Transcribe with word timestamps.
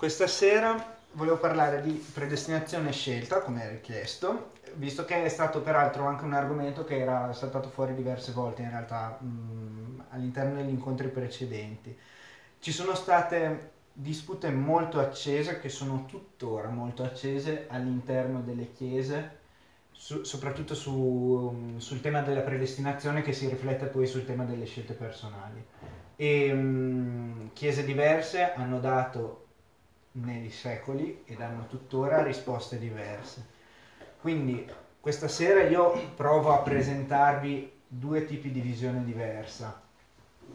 Questa 0.00 0.26
sera 0.26 0.96
volevo 1.12 1.36
parlare 1.36 1.82
di 1.82 1.90
predestinazione 1.90 2.88
e 2.88 2.92
scelta, 2.92 3.40
come 3.40 3.68
richiesto, 3.68 4.52
visto 4.76 5.04
che 5.04 5.22
è 5.22 5.28
stato 5.28 5.60
peraltro 5.60 6.06
anche 6.06 6.24
un 6.24 6.32
argomento 6.32 6.84
che 6.84 7.00
era 7.00 7.34
saltato 7.34 7.68
fuori 7.68 7.94
diverse 7.94 8.32
volte 8.32 8.62
in 8.62 8.70
realtà 8.70 9.18
mh, 9.20 10.04
all'interno 10.08 10.54
degli 10.54 10.70
incontri 10.70 11.08
precedenti. 11.08 11.94
Ci 12.60 12.72
sono 12.72 12.94
state 12.94 13.72
dispute 13.92 14.48
molto 14.48 15.00
accese, 15.00 15.58
che 15.58 15.68
sono 15.68 16.06
tuttora 16.06 16.70
molto 16.70 17.02
accese 17.02 17.66
all'interno 17.68 18.40
delle 18.40 18.72
chiese, 18.72 19.36
su, 19.92 20.24
soprattutto 20.24 20.74
su, 20.74 21.74
sul 21.76 22.00
tema 22.00 22.22
della 22.22 22.40
predestinazione 22.40 23.20
che 23.20 23.34
si 23.34 23.46
riflette 23.48 23.84
poi 23.84 24.06
sul 24.06 24.24
tema 24.24 24.44
delle 24.44 24.64
scelte 24.64 24.94
personali. 24.94 25.62
E 26.16 26.52
mh, 26.54 27.50
chiese 27.52 27.84
diverse 27.84 28.54
hanno 28.54 28.80
dato 28.80 29.44
nei 30.12 30.50
secoli 30.50 31.22
ed 31.24 31.40
hanno 31.40 31.66
tuttora 31.66 32.22
risposte 32.22 32.78
diverse. 32.78 33.58
Quindi 34.20 34.68
questa 35.00 35.28
sera 35.28 35.62
io 35.62 35.92
provo 36.14 36.52
a 36.52 36.58
presentarvi 36.58 37.72
due 37.86 38.26
tipi 38.26 38.50
di 38.50 38.60
visione 38.60 39.04
diversa. 39.04 39.80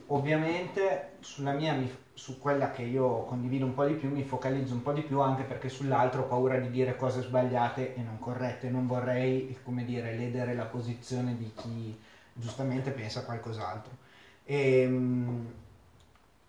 Ovviamente 0.08 1.14
sulla 1.22 1.54
mia, 1.54 1.76
su 2.14 2.38
quella 2.40 2.72
che 2.72 2.84
io 2.84 3.24
condivido 3.24 3.66
un 3.66 3.74
po' 3.74 3.86
di 3.86 3.94
più, 3.94 4.12
mi 4.12 4.24
focalizzo 4.24 4.74
un 4.74 4.84
po' 4.84 4.92
di 4.92 5.02
più 5.02 5.20
anche 5.20 5.44
perché 5.44 5.70
sull'altro 5.70 6.24
ho 6.24 6.26
paura 6.26 6.58
di 6.58 6.70
dire 6.70 6.96
cose 6.96 7.22
sbagliate 7.22 7.96
e 7.96 8.02
non 8.02 8.20
corrette. 8.20 8.70
Non 8.70 8.86
vorrei, 8.86 9.58
come 9.64 9.84
dire, 9.84 10.14
ledere 10.14 10.54
la 10.54 10.66
posizione 10.66 11.36
di 11.36 11.52
chi 11.56 11.98
giustamente 12.34 12.92
pensa 12.92 13.24
qualcos'altro. 13.24 13.94
E, 14.44 14.80
ehm, 14.82 15.54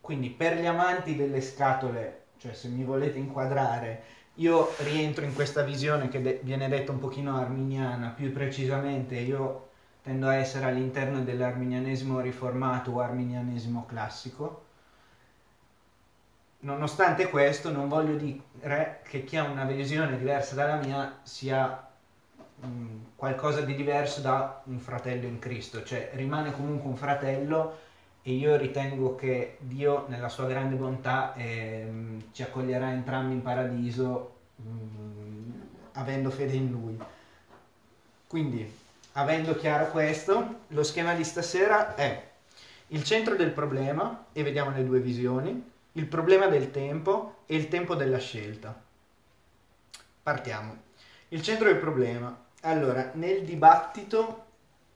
quindi 0.01 0.29
per 0.29 0.59
gli 0.59 0.67
amanti 0.67 1.17
delle 1.17 1.41
scatole 1.41 2.25
cioè 2.39 2.53
se 2.55 2.69
mi 2.69 2.85
volete 2.85 3.19
inquadrare, 3.19 4.03
io 4.35 4.69
rientro 4.79 5.25
in 5.25 5.35
questa 5.35 5.63
visione 5.63 6.09
che 6.09 6.21
de- 6.23 6.41
viene 6.43 6.69
detta 6.69 6.93
un 6.93 6.99
pochino 6.99 7.37
arminiana, 7.37 8.09
più 8.11 8.33
precisamente 8.33 9.17
io 9.17 9.69
tendo 10.03 10.29
a 10.29 10.35
essere 10.37 10.67
all'interno 10.67 11.23
dell'arminianesimo 11.23 12.21
riformato 12.21 12.93
o 12.93 13.01
arminianesimo 13.01 13.85
classico. 13.87 14.65
Nonostante 16.61 17.29
questo, 17.29 17.71
non 17.71 17.89
voglio 17.89 18.17
dire 18.17 19.01
che 19.05 19.25
chi 19.25 19.37
ha 19.37 19.45
una 19.45 19.65
visione 19.65 20.17
diversa 20.19 20.55
dalla 20.55 20.77
mia 20.77 21.19
sia 21.23 21.87
mh, 22.61 22.67
qualcosa 23.15 23.61
di 23.61 23.75
diverso 23.75 24.21
da 24.21 24.63
un 24.65 24.79
fratello 24.81 25.27
in 25.27 25.39
Cristo, 25.39 25.83
cioè 25.85 26.11
rimane 26.15 26.53
comunque 26.53 26.89
un 26.91 26.97
fratello 26.97 27.77
e 28.29 28.33
io 28.33 28.57
ritengo 28.57 29.15
che 29.15 29.57
Dio 29.61 30.07
nella 30.09 30.29
sua 30.29 30.47
grande 30.47 30.75
bontà 30.75 31.33
eh, 31.35 31.89
ci 32.33 32.43
accoglierà 32.43 32.91
entrambi 32.91 33.35
in 33.35 33.41
paradiso 33.43 34.35
mh, 34.57 34.69
mm, 34.69 35.61
avendo 35.93 36.31
fede 36.31 36.55
in 36.55 36.73
Lui. 36.73 36.99
Quindi, 38.27 38.69
avendo 39.13 39.55
chiaro 39.55 39.93
questo, 39.93 40.63
lo 40.67 40.83
schema 40.83 41.15
di 41.15 41.23
stasera 41.23 41.95
è 41.95 42.31
il 42.89 43.05
centro 43.05 43.37
del 43.37 43.53
problema, 43.53 44.27
e 44.33 44.43
vediamo 44.43 44.73
le 44.73 44.85
due 44.85 44.99
visioni, 44.99 45.63
il 45.93 46.07
problema 46.07 46.49
del 46.49 46.73
tempo 46.73 47.43
e 47.47 47.55
il 47.55 47.69
tempo 47.69 47.95
della 47.95 48.19
scelta. 48.19 48.77
Partiamo. 50.25 50.77
Il 51.29 51.43
centro 51.43 51.69
del 51.69 51.79
problema. 51.79 52.37
Allora, 52.63 53.13
nel 53.15 53.45
dibattito 53.45 54.47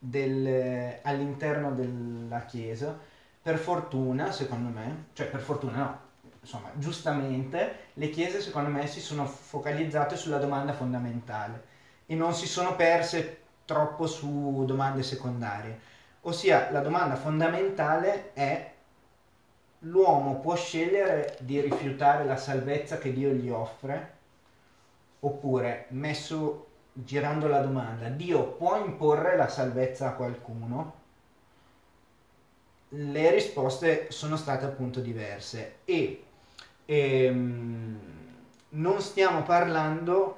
del, 0.00 0.98
all'interno 1.03 1.70
della 1.70 2.44
Chiesa, 2.44 3.06
per 3.42 3.58
fortuna, 3.58 4.33
secondo 4.33 4.69
me, 4.69 5.06
cioè 5.14 5.27
per 5.28 5.41
fortuna 5.41 5.77
no, 5.78 6.00
insomma, 6.41 6.70
giustamente 6.74 7.88
le 7.94 8.10
chiese 8.10 8.41
secondo 8.41 8.69
me 8.70 8.86
si 8.86 9.00
sono 9.00 9.27
focalizzate 9.27 10.16
sulla 10.16 10.38
domanda 10.38 10.72
fondamentale 10.72 11.64
e 12.06 12.14
non 12.14 12.34
si 12.34 12.47
sono 12.47 12.77
perse 12.77 13.38
troppo 13.65 14.06
su 14.06 14.65
domande 14.66 15.03
secondarie. 15.03 15.78
Ossia, 16.22 16.70
la 16.70 16.81
domanda 16.81 17.16
fondamentale 17.16 18.32
è 18.34 18.72
l'uomo 19.84 20.41
può 20.41 20.54
scegliere 20.54 21.36
di 21.41 21.60
rifiutare 21.60 22.25
la 22.25 22.36
salvezza 22.36 22.98
che 22.98 23.12
Dio 23.12 23.31
gli 23.31 23.48
offre? 23.48 24.19
Oppure, 25.20 25.86
messo 25.91 26.66
girando 26.92 27.47
la 27.47 27.60
domanda, 27.60 28.09
Dio 28.09 28.53
può 28.53 28.76
imporre 28.76 29.36
la 29.36 29.48
salvezza 29.48 30.09
a 30.09 30.12
qualcuno? 30.12 31.00
Le 32.91 33.31
risposte 33.31 34.06
sono 34.11 34.37
state 34.37 34.65
appunto 34.65 35.01
diverse 35.01 35.77
e 35.84 36.25
ehm, 36.87 37.99
non 38.71 39.01
stiamo 39.01 39.43
parlando 39.43 40.37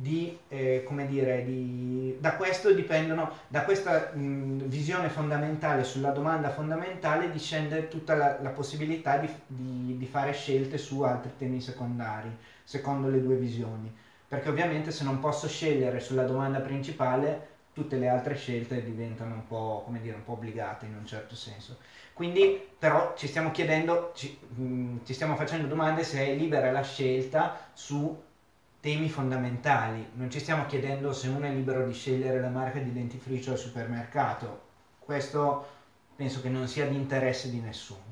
di, 0.00 0.38
eh, 0.48 0.82
come 0.84 1.06
dire, 1.06 1.44
di, 1.44 2.16
da 2.18 2.34
questo 2.36 2.72
dipendono, 2.72 3.30
da 3.48 3.64
questa 3.64 4.12
mh, 4.14 4.64
visione 4.64 5.10
fondamentale 5.10 5.84
sulla 5.84 6.10
domanda 6.10 6.48
fondamentale 6.48 7.30
discende 7.30 7.88
tutta 7.88 8.14
la, 8.14 8.38
la 8.40 8.48
possibilità 8.48 9.18
di, 9.18 9.28
di, 9.46 9.98
di, 9.98 10.06
fare 10.06 10.32
scelte 10.32 10.78
su 10.78 11.02
altri 11.02 11.32
temi 11.36 11.60
secondari, 11.60 12.34
secondo 12.64 13.08
le 13.08 13.20
due 13.20 13.36
visioni. 13.36 13.94
Perché 14.26 14.48
ovviamente 14.48 14.90
se 14.90 15.04
non 15.04 15.18
posso 15.18 15.48
scegliere 15.48 16.00
sulla 16.00 16.22
domanda 16.24 16.60
principale, 16.60 17.48
tutte 17.72 17.96
le 17.96 18.08
altre 18.08 18.34
scelte 18.34 18.82
diventano 18.82 19.34
un 19.34 19.46
po', 19.46 19.82
come 19.84 20.00
dire, 20.00 20.16
un 20.16 20.24
po' 20.24 20.32
obbligate 20.32 20.86
in 20.86 20.96
un 20.96 21.06
certo 21.06 21.34
senso. 21.34 21.78
Quindi 22.12 22.68
però 22.78 23.14
ci 23.16 23.26
stiamo 23.28 23.50
chiedendo, 23.50 24.12
ci, 24.14 24.38
mh, 24.40 24.62
mm, 24.62 24.96
ci 25.04 25.14
stiamo 25.14 25.36
facendo 25.36 25.66
domande 25.66 26.02
se 26.04 26.26
è 26.26 26.34
libera 26.34 26.70
la 26.70 26.82
scelta 26.82 27.70
su 27.72 28.22
temi 28.80 29.08
fondamentali, 29.08 30.10
non 30.14 30.30
ci 30.30 30.38
stiamo 30.40 30.64
chiedendo 30.66 31.12
se 31.12 31.28
uno 31.28 31.46
è 31.46 31.50
libero 31.50 31.86
di 31.86 31.92
scegliere 31.92 32.40
la 32.40 32.48
marca 32.48 32.78
di 32.78 32.92
dentifricio 32.92 33.52
al 33.52 33.58
supermercato, 33.58 34.68
questo 34.98 35.66
penso 36.16 36.40
che 36.40 36.48
non 36.48 36.66
sia 36.66 36.86
di 36.88 36.96
interesse 36.96 37.50
di 37.50 37.60
nessuno. 37.60 38.02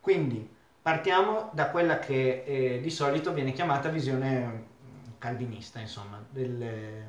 Quindi 0.00 0.48
partiamo 0.82 1.50
da 1.52 1.70
quella 1.70 1.98
che 1.98 2.42
eh, 2.44 2.80
di 2.80 2.90
solito 2.90 3.32
viene 3.32 3.52
chiamata 3.52 3.88
visione 3.88 4.72
calvinista, 5.18 5.78
insomma, 5.78 6.22
del, 6.28 7.06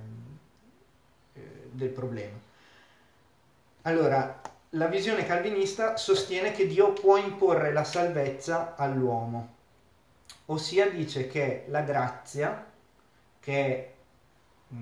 del 1.75 1.89
problema. 1.89 2.37
Allora, 3.83 4.41
la 4.69 4.87
visione 4.87 5.25
calvinista 5.25 5.95
sostiene 5.95 6.51
che 6.51 6.67
Dio 6.67 6.93
può 6.93 7.17
imporre 7.17 7.71
la 7.71 7.83
salvezza 7.83 8.75
all'uomo, 8.75 9.53
ossia 10.45 10.89
dice 10.89 11.27
che 11.27 11.65
la 11.67 11.81
grazia, 11.81 12.65
che 13.39 13.53
è 13.53 13.93
mh, 14.67 14.77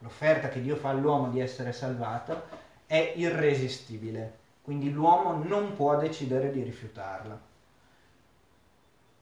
l'offerta 0.00 0.48
che 0.48 0.60
Dio 0.60 0.76
fa 0.76 0.90
all'uomo 0.90 1.30
di 1.30 1.40
essere 1.40 1.72
salvato, 1.72 2.66
è 2.86 3.12
irresistibile, 3.16 4.36
quindi 4.62 4.90
l'uomo 4.90 5.42
non 5.44 5.74
può 5.74 5.96
decidere 5.96 6.50
di 6.50 6.62
rifiutarla. 6.62 7.40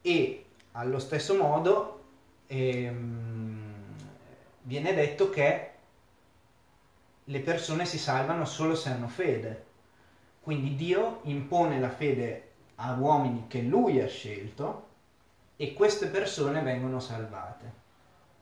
E 0.03 0.45
allo 0.73 0.99
stesso 0.99 1.35
modo 1.37 2.05
ehm, 2.47 3.75
viene 4.63 4.95
detto 4.95 5.31
che 5.31 5.71
le 7.29 7.41
persone 7.41 7.87
si 7.87 7.99
salvano 7.99 8.45
solo 8.45 8.75
se 8.75 8.91
hanno 8.91 9.09
fede. 9.09 9.65
Quindi 10.41 10.77
Dio 10.77 11.21
impone 11.25 11.81
la 11.81 11.91
fede 11.91 12.53
a 12.77 12.93
uomini 12.93 13.47
che 13.49 13.63
lui 13.63 14.01
ha 14.01 14.07
scelto 14.07 14.89
e 15.57 15.73
queste 15.73 16.07
persone 16.07 16.63
vengono 16.63 17.01
salvate. 17.01 17.85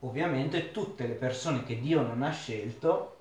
Ovviamente 0.00 0.70
tutte 0.70 1.06
le 1.06 1.14
persone 1.14 1.64
che 1.64 1.80
Dio 1.80 2.02
non 2.02 2.22
ha 2.22 2.30
scelto 2.30 3.16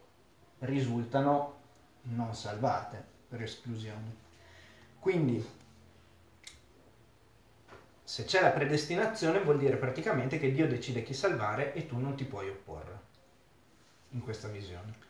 risultano 0.60 1.60
non 2.04 2.36
salvate 2.36 3.02
per 3.30 3.42
esclusione. 3.42 4.22
Quindi 5.00 5.62
se 8.04 8.26
c'è 8.26 8.42
la 8.42 8.50
predestinazione 8.50 9.42
vuol 9.42 9.60
dire 9.60 9.78
praticamente 9.78 10.38
che 10.38 10.52
Dio 10.52 10.68
decide 10.68 11.04
chi 11.04 11.14
salvare 11.14 11.74
e 11.74 11.86
tu 11.86 11.98
non 11.98 12.16
ti 12.16 12.26
puoi 12.26 12.50
opporre 12.50 13.00
in 14.10 14.20
questa 14.20 14.50
visione. 14.50 15.03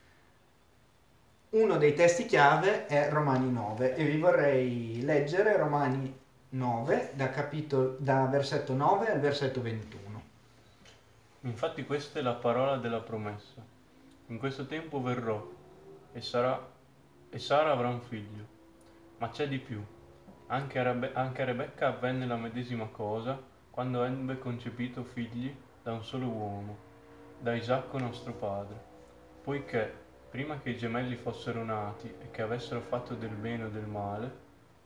Uno 1.54 1.78
dei 1.78 1.94
testi 1.94 2.26
chiave 2.26 2.88
è 2.88 3.12
Romani 3.12 3.52
9 3.52 3.94
e 3.96 4.06
vi 4.06 4.18
vorrei 4.18 5.04
leggere 5.04 5.56
Romani 5.56 6.12
9 6.50 7.12
da, 7.14 7.30
capitolo, 7.30 7.96
da 8.00 8.26
versetto 8.26 8.74
9 8.74 9.12
al 9.12 9.20
versetto 9.20 9.62
21. 9.62 10.24
Infatti 11.42 11.86
questa 11.86 12.18
è 12.18 12.24
la 12.24 12.34
parola 12.34 12.78
della 12.78 13.02
promessa. 13.02 13.64
In 14.30 14.40
questo 14.40 14.66
tempo 14.66 15.00
verrò 15.00 15.48
e, 16.12 16.22
sarà, 16.22 16.60
e 17.30 17.38
Sara 17.38 17.72
avrà 17.72 17.90
un 17.90 18.02
figlio. 18.02 18.46
Ma 19.20 19.30
c'è 19.30 19.48
di 19.48 19.60
più. 19.60 19.80
Anche 20.48 20.80
a, 20.80 20.82
Rebe- 20.82 21.14
anche 21.14 21.44
a 21.44 21.46
Rebecca 21.46 21.90
avvenne 21.90 22.26
la 22.26 22.36
medesima 22.36 22.88
cosa 22.88 23.40
quando 23.70 24.04
ebbe 24.04 24.40
concepito 24.40 25.04
figli 25.04 25.56
da 25.84 25.94
un 25.94 26.04
solo 26.04 26.26
uomo, 26.26 26.78
da 27.40 27.54
Isacco 27.54 28.00
nostro 28.00 28.34
padre, 28.34 28.76
poiché 29.44 30.02
prima 30.34 30.58
che 30.58 30.72
i 30.72 30.78
gemelli 30.78 31.16
fossero 31.16 31.64
nati 31.64 32.08
e 32.08 32.32
che 32.32 32.42
avessero 32.42 32.82
fatto 32.82 33.14
del 33.14 33.36
bene 33.36 33.66
o 33.66 33.70
del 33.70 33.86
male, 33.86 34.36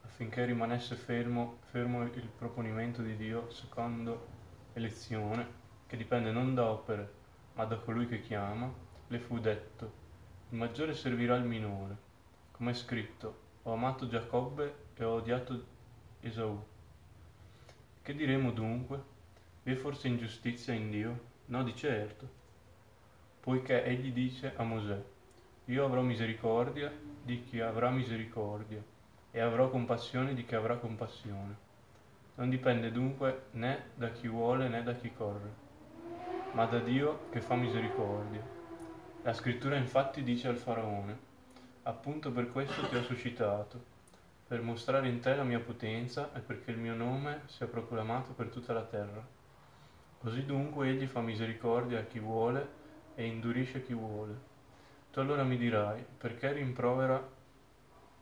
affinché 0.03 0.43
rimanesse 0.43 0.95
fermo, 0.95 1.59
fermo 1.69 2.03
il 2.03 2.29
proponimento 2.37 3.01
di 3.01 3.15
Dio 3.15 3.49
secondo 3.49 4.27
elezione, 4.73 5.47
che 5.87 5.95
dipende 5.95 6.31
non 6.31 6.53
da 6.53 6.69
opere, 6.69 7.13
ma 7.53 7.63
da 7.63 7.77
colui 7.77 8.09
che 8.09 8.19
chiama, 8.19 8.69
le 9.07 9.19
fu 9.19 9.39
detto, 9.39 9.91
il 10.49 10.57
maggiore 10.57 10.93
servirà 10.93 11.37
il 11.37 11.45
minore, 11.45 11.95
come 12.51 12.71
è 12.71 12.73
scritto, 12.73 13.37
ho 13.63 13.71
amato 13.71 14.09
Giacobbe 14.09 14.75
e 14.95 15.05
ho 15.05 15.13
odiato 15.13 15.65
Esaù. 16.19 16.61
Che 18.01 18.13
diremo 18.13 18.51
dunque? 18.51 19.01
Vi 19.63 19.71
è 19.71 19.75
forse 19.75 20.09
ingiustizia 20.09 20.73
in 20.73 20.91
Dio? 20.91 21.19
No, 21.45 21.63
di 21.63 21.73
certo. 21.73 22.27
Poiché 23.39 23.85
egli 23.85 24.11
dice 24.11 24.51
a 24.53 24.63
Mosè, 24.63 25.15
io 25.69 25.83
avrò 25.83 26.01
misericordia 26.01 26.89
di 27.21 27.43
chi 27.43 27.59
avrà 27.59 27.89
misericordia 27.89 28.81
e 29.31 29.39
avrò 29.41 29.69
compassione 29.69 30.33
di 30.33 30.45
chi 30.45 30.55
avrà 30.55 30.77
compassione. 30.77 31.55
Non 32.35 32.49
dipende 32.49 32.89
dunque 32.89 33.47
né 33.51 33.87
da 33.95 34.09
chi 34.11 34.29
vuole 34.29 34.69
né 34.69 34.81
da 34.81 34.93
chi 34.93 35.11
corre, 35.13 35.51
ma 36.51 36.65
da 36.67 36.79
Dio 36.79 37.27
che 37.31 37.41
fa 37.41 37.55
misericordia. 37.55 38.41
La 39.23 39.33
scrittura 39.33 39.75
infatti 39.75 40.23
dice 40.23 40.47
al 40.47 40.55
faraone, 40.55 41.17
appunto 41.83 42.31
per 42.31 42.49
questo 42.49 42.87
ti 42.87 42.95
ho 42.95 43.03
suscitato, 43.03 43.83
per 44.47 44.61
mostrare 44.61 45.09
in 45.09 45.19
te 45.19 45.35
la 45.35 45.43
mia 45.43 45.59
potenza 45.59 46.33
e 46.33 46.39
perché 46.39 46.71
il 46.71 46.77
mio 46.77 46.95
nome 46.95 47.41
sia 47.47 47.67
proclamato 47.67 48.31
per 48.31 48.47
tutta 48.47 48.71
la 48.71 48.83
terra. 48.83 49.21
Così 50.17 50.45
dunque 50.45 50.87
egli 50.87 51.07
fa 51.07 51.19
misericordia 51.19 51.99
a 51.99 52.03
chi 52.03 52.19
vuole 52.19 52.67
e 53.15 53.25
indurisce 53.25 53.83
chi 53.83 53.93
vuole. 53.93 54.55
Tu 55.11 55.19
allora 55.19 55.43
mi 55.43 55.57
dirai, 55.57 56.05
perché 56.17 56.53
rimprovera 56.53 57.21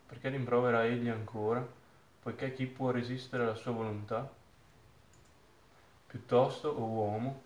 perché 0.08 0.30
rimprovera 0.30 0.86
egli 0.86 1.10
ancora, 1.10 1.68
poiché 2.22 2.54
chi 2.54 2.66
può 2.66 2.92
resistere 2.92 3.44
alla 3.44 3.56
sua 3.56 3.72
volontà? 3.72 4.32
Piuttosto, 6.08 6.70
o 6.70 6.82
oh 6.84 6.88
uomo, 6.88 7.42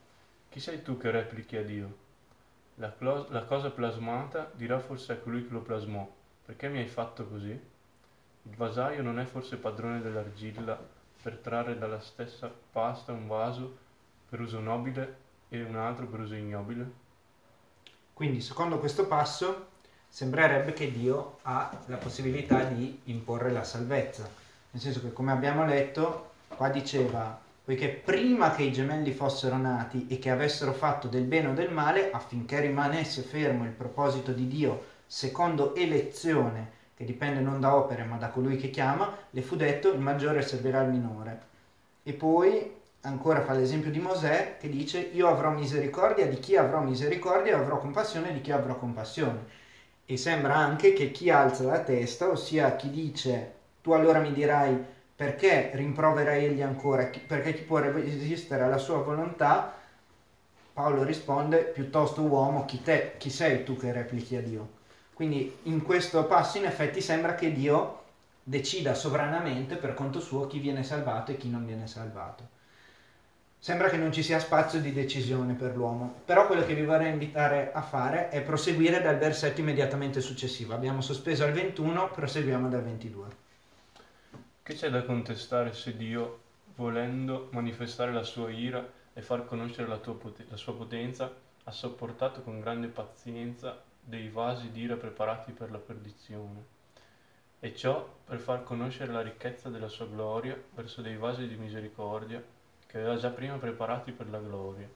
chi 0.49 0.59
sei 0.59 0.81
tu 0.83 0.97
che 0.97 1.09
replichi 1.11 1.57
a 1.57 1.63
Dio? 1.63 1.97
La, 2.75 2.93
clo- 2.93 3.27
la 3.29 3.43
cosa 3.43 3.71
plasmata 3.71 4.51
dirà 4.53 4.79
forse 4.79 5.13
a 5.13 5.17
colui 5.17 5.45
che 5.47 5.53
lo 5.53 5.61
plasmò, 5.61 6.07
perché 6.45 6.69
mi 6.69 6.79
hai 6.79 6.87
fatto 6.87 7.27
così? 7.27 7.49
Il 7.51 8.55
vasaio 8.55 9.01
non 9.01 9.19
è 9.19 9.25
forse 9.25 9.57
padrone 9.57 10.01
dell'argilla 10.01 10.79
per 11.21 11.37
trarre 11.37 11.77
dalla 11.77 11.99
stessa 11.99 12.51
pasta 12.71 13.11
un 13.13 13.27
vaso 13.27 13.77
per 14.29 14.41
uso 14.41 14.59
nobile 14.59 15.17
e 15.49 15.63
un 15.63 15.75
altro 15.75 16.07
per 16.07 16.21
uso 16.21 16.35
ignobile? 16.35 17.08
Quindi, 18.19 18.41
secondo 18.41 18.79
questo 18.79 19.07
passo, 19.07 19.67
sembrerebbe 20.09 20.73
che 20.73 20.91
Dio 20.91 21.37
ha 21.43 21.71
la 21.85 21.95
possibilità 21.95 22.65
di 22.65 22.99
imporre 23.05 23.49
la 23.49 23.63
salvezza. 23.63 24.29
Nel 24.71 24.81
senso 24.81 24.99
che, 24.99 25.13
come 25.13 25.31
abbiamo 25.31 25.63
letto, 25.63 26.31
qua 26.49 26.67
diceva, 26.67 27.39
poiché 27.63 27.87
prima 27.87 28.51
che 28.51 28.63
i 28.63 28.73
gemelli 28.73 29.13
fossero 29.13 29.55
nati 29.55 30.07
e 30.09 30.19
che 30.19 30.31
avessero 30.31 30.73
fatto 30.73 31.07
del 31.07 31.23
bene 31.23 31.47
o 31.47 31.53
del 31.53 31.71
male, 31.71 32.11
affinché 32.11 32.59
rimanesse 32.59 33.21
fermo 33.21 33.63
il 33.63 33.71
proposito 33.71 34.33
di 34.33 34.49
Dio 34.49 34.83
secondo 35.07 35.73
elezione, 35.73 36.71
che 36.97 37.05
dipende 37.05 37.39
non 37.39 37.61
da 37.61 37.73
opere 37.73 38.03
ma 38.03 38.17
da 38.17 38.27
colui 38.27 38.57
che 38.57 38.69
chiama, 38.69 39.15
le 39.29 39.41
fu 39.41 39.55
detto 39.55 39.93
il 39.93 40.01
maggiore 40.01 40.41
servirà 40.41 40.81
al 40.81 40.89
minore. 40.89 41.41
E 42.03 42.11
poi 42.11 42.78
ancora 43.01 43.41
fa 43.41 43.53
l'esempio 43.53 43.91
di 43.91 43.99
Mosè 43.99 44.57
che 44.59 44.69
dice 44.69 44.99
io 44.99 45.27
avrò 45.27 45.51
misericordia 45.51 46.27
di 46.27 46.39
chi 46.39 46.55
avrò 46.55 46.81
misericordia 46.81 47.55
e 47.55 47.59
avrò 47.59 47.77
compassione 47.77 48.33
di 48.33 48.41
chi 48.41 48.51
avrò 48.51 48.77
compassione 48.77 49.45
e 50.05 50.17
sembra 50.17 50.55
anche 50.55 50.93
che 50.93 51.11
chi 51.11 51.29
alza 51.29 51.63
la 51.65 51.79
testa, 51.81 52.27
ossia 52.27 52.75
chi 52.75 52.89
dice 52.89 53.53
tu 53.81 53.91
allora 53.91 54.19
mi 54.19 54.33
dirai 54.33 54.75
perché 55.15 55.69
rimprovera 55.73 56.33
egli 56.33 56.61
ancora, 56.61 57.09
perché 57.27 57.53
chi 57.53 57.61
può 57.61 57.77
resistere 57.77 58.63
alla 58.63 58.77
sua 58.77 58.99
volontà, 58.99 59.73
Paolo 60.73 61.03
risponde 61.03 61.59
piuttosto 61.65 62.21
uomo, 62.21 62.65
chi, 62.65 62.81
te, 62.81 63.15
chi 63.17 63.29
sei 63.29 63.63
tu 63.63 63.75
che 63.75 63.91
replichi 63.91 64.37
a 64.37 64.41
Dio? 64.41 64.69
Quindi 65.13 65.57
in 65.63 65.83
questo 65.83 66.25
passo 66.25 66.57
in 66.57 66.65
effetti 66.65 67.01
sembra 67.01 67.35
che 67.35 67.51
Dio 67.51 68.03
decida 68.41 68.93
sovranamente 68.93 69.75
per 69.75 69.93
conto 69.93 70.19
suo 70.19 70.47
chi 70.47 70.59
viene 70.59 70.83
salvato 70.83 71.31
e 71.31 71.37
chi 71.37 71.49
non 71.49 71.65
viene 71.65 71.85
salvato 71.85 72.57
sembra 73.61 73.89
che 73.89 73.97
non 73.97 74.13
ci 74.13 74.23
sia 74.23 74.39
spazio 74.39 74.79
di 74.79 74.93
decisione 74.93 75.53
per 75.53 75.75
l'uomo. 75.75 76.21
Però 76.23 76.47
quello 76.47 76.65
che 76.65 76.73
vi 76.73 76.85
vorrei 76.85 77.11
invitare 77.11 77.71
a 77.73 77.81
fare 77.81 78.29
è 78.29 78.41
proseguire 78.41 79.01
dal 79.01 79.17
versetto 79.17 79.59
immediatamente 79.59 80.21
successivo. 80.21 80.73
Abbiamo 80.73 81.01
sospeso 81.01 81.43
al 81.43 81.51
21, 81.51 82.09
proseguiamo 82.11 82.69
dal 82.69 82.83
22. 82.83 83.27
Che 84.63 84.73
c'è 84.73 84.89
da 84.89 85.03
contestare 85.03 85.73
se 85.73 85.97
Dio, 85.97 86.39
volendo 86.75 87.49
manifestare 87.51 88.13
la 88.13 88.23
sua 88.23 88.49
ira 88.49 88.87
e 89.13 89.21
far 89.21 89.45
conoscere 89.45 89.87
la, 89.87 89.97
pot- 89.97 90.45
la 90.47 90.57
sua 90.57 90.75
potenza, 90.75 91.29
ha 91.65 91.71
sopportato 91.71 92.41
con 92.41 92.61
grande 92.61 92.87
pazienza 92.87 93.83
dei 93.99 94.29
vasi 94.29 94.71
d'ira 94.71 94.95
preparati 94.95 95.51
per 95.51 95.69
la 95.69 95.79
perdizione? 95.79 96.77
E 97.59 97.75
ciò 97.75 98.07
per 98.23 98.39
far 98.39 98.63
conoscere 98.63 99.11
la 99.11 99.21
ricchezza 99.21 99.67
della 99.67 99.89
sua 99.89 100.05
gloria 100.05 100.57
verso 100.73 101.01
dei 101.01 101.17
vasi 101.17 101.45
di 101.45 101.57
misericordia 101.57 102.41
che 102.89 102.97
aveva 102.97 103.17
già 103.17 103.29
prima 103.29 103.57
preparati 103.57 104.11
per 104.11 104.31
la 104.31 104.39
gloria, 104.39 104.89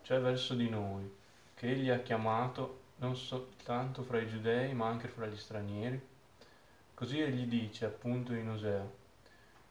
cioè 0.00 0.18
verso 0.18 0.54
di 0.54 0.70
noi, 0.70 1.14
che 1.52 1.70
egli 1.70 1.90
ha 1.90 1.98
chiamato 1.98 2.80
non 2.96 3.14
soltanto 3.16 4.02
fra 4.02 4.18
i 4.18 4.26
giudei 4.26 4.72
ma 4.72 4.88
anche 4.88 5.08
fra 5.08 5.26
gli 5.26 5.36
stranieri. 5.36 6.00
Così 6.94 7.20
egli 7.20 7.44
dice 7.44 7.84
appunto 7.84 8.32
in 8.32 8.48
Osea, 8.48 8.88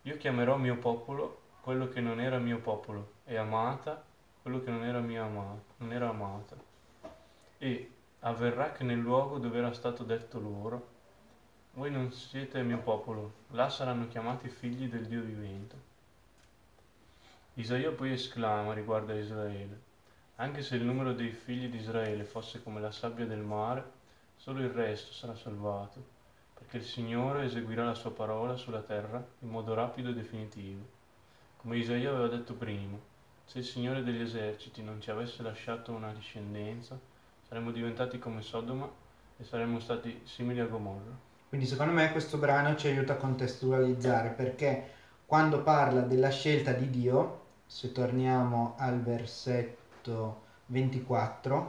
io 0.04 0.18
chiamerò 0.18 0.56
mio 0.58 0.78
popolo 0.78 1.42
quello 1.62 1.90
che 1.90 2.00
non 2.00 2.20
era 2.20 2.38
mio 2.38 2.60
popolo 2.60 3.14
e 3.26 3.36
amata 3.38 4.04
quello 4.44 4.62
che 4.64 4.70
non 4.70 4.84
era 4.84 5.00
mia 5.00 5.24
amata, 5.24 5.74
non 5.78 5.94
era 5.94 6.10
amata. 6.10 6.56
E 7.58 7.92
avverrà 8.20 8.72
che 8.72 8.84
nel 8.84 9.00
luogo 9.00 9.40
dove 9.40 9.58
era 9.58 9.74
stato 9.74 10.04
detto 10.04 10.40
loro, 10.40 10.90
voi 11.74 11.90
non 11.90 12.12
siete 12.12 12.62
mio 12.62 12.80
popolo, 12.80 13.32
là 13.50 13.68
saranno 13.68 14.08
chiamati 14.10 14.48
figli 14.48 14.88
del 14.88 15.08
Dio 15.08 15.22
vivente. 15.22 15.90
Isaia 17.56 17.92
poi 17.92 18.14
esclama 18.14 18.74
riguardo 18.74 19.12
a 19.12 19.18
Israele, 19.18 19.78
anche 20.36 20.62
se 20.62 20.78
il 20.78 20.86
numero 20.86 21.12
dei 21.12 21.32
figli 21.32 21.68
di 21.68 21.80
Israele 21.80 22.24
fosse 22.24 22.64
come 22.64 22.80
la 22.80 22.92
sabbia 22.92 23.26
del 23.26 23.42
mare, 23.42 23.84
solo 24.38 24.62
il 24.62 24.70
resto 24.70 25.12
sarà 25.12 25.36
salvato, 25.36 26.02
perché 26.54 26.78
il 26.78 26.86
Signore 26.86 27.44
eseguirà 27.44 27.84
la 27.84 27.94
sua 27.94 28.12
parola 28.12 28.56
sulla 28.56 28.80
terra 28.80 29.22
in 29.40 29.50
modo 29.50 29.74
rapido 29.74 30.12
e 30.12 30.14
definitivo. 30.14 30.88
Come 31.58 31.76
Isaia 31.76 32.12
aveva 32.12 32.30
detto 32.30 32.54
prima, 32.54 32.98
se 33.44 33.60
il 33.60 33.66
Signore 33.66 34.02
degli 34.02 34.22
eserciti 34.22 34.82
non 34.82 35.02
ci 35.02 35.12
avesse 35.12 35.44
lasciato 35.44 35.92
una 35.92 36.14
discendenza, 36.14 36.98
saremmo 37.50 37.72
diventati 37.72 38.18
come 38.18 38.42
Sodoma 38.42 38.90
e 39.38 39.44
saremmo 39.44 39.82
stati 39.82 40.22
simili 40.24 40.62
a 40.62 40.68
Gomorra. 40.68 41.20
Quindi 41.50 41.68
secondo 41.68 41.92
me 41.92 42.14
questo 42.14 42.38
brano 42.38 42.78
ci 42.78 42.88
aiuta 42.88 43.12
a 43.12 43.18
contestualizzare 43.18 44.30
perché 44.30 44.90
quando 45.26 45.62
parla 45.64 46.00
della 46.00 46.30
scelta 46.30 46.72
di 46.72 46.90
Dio 46.90 47.41
se 47.72 47.94
torniamo 47.94 48.76
al 48.78 49.02
versetto 49.02 50.42
24, 50.66 51.68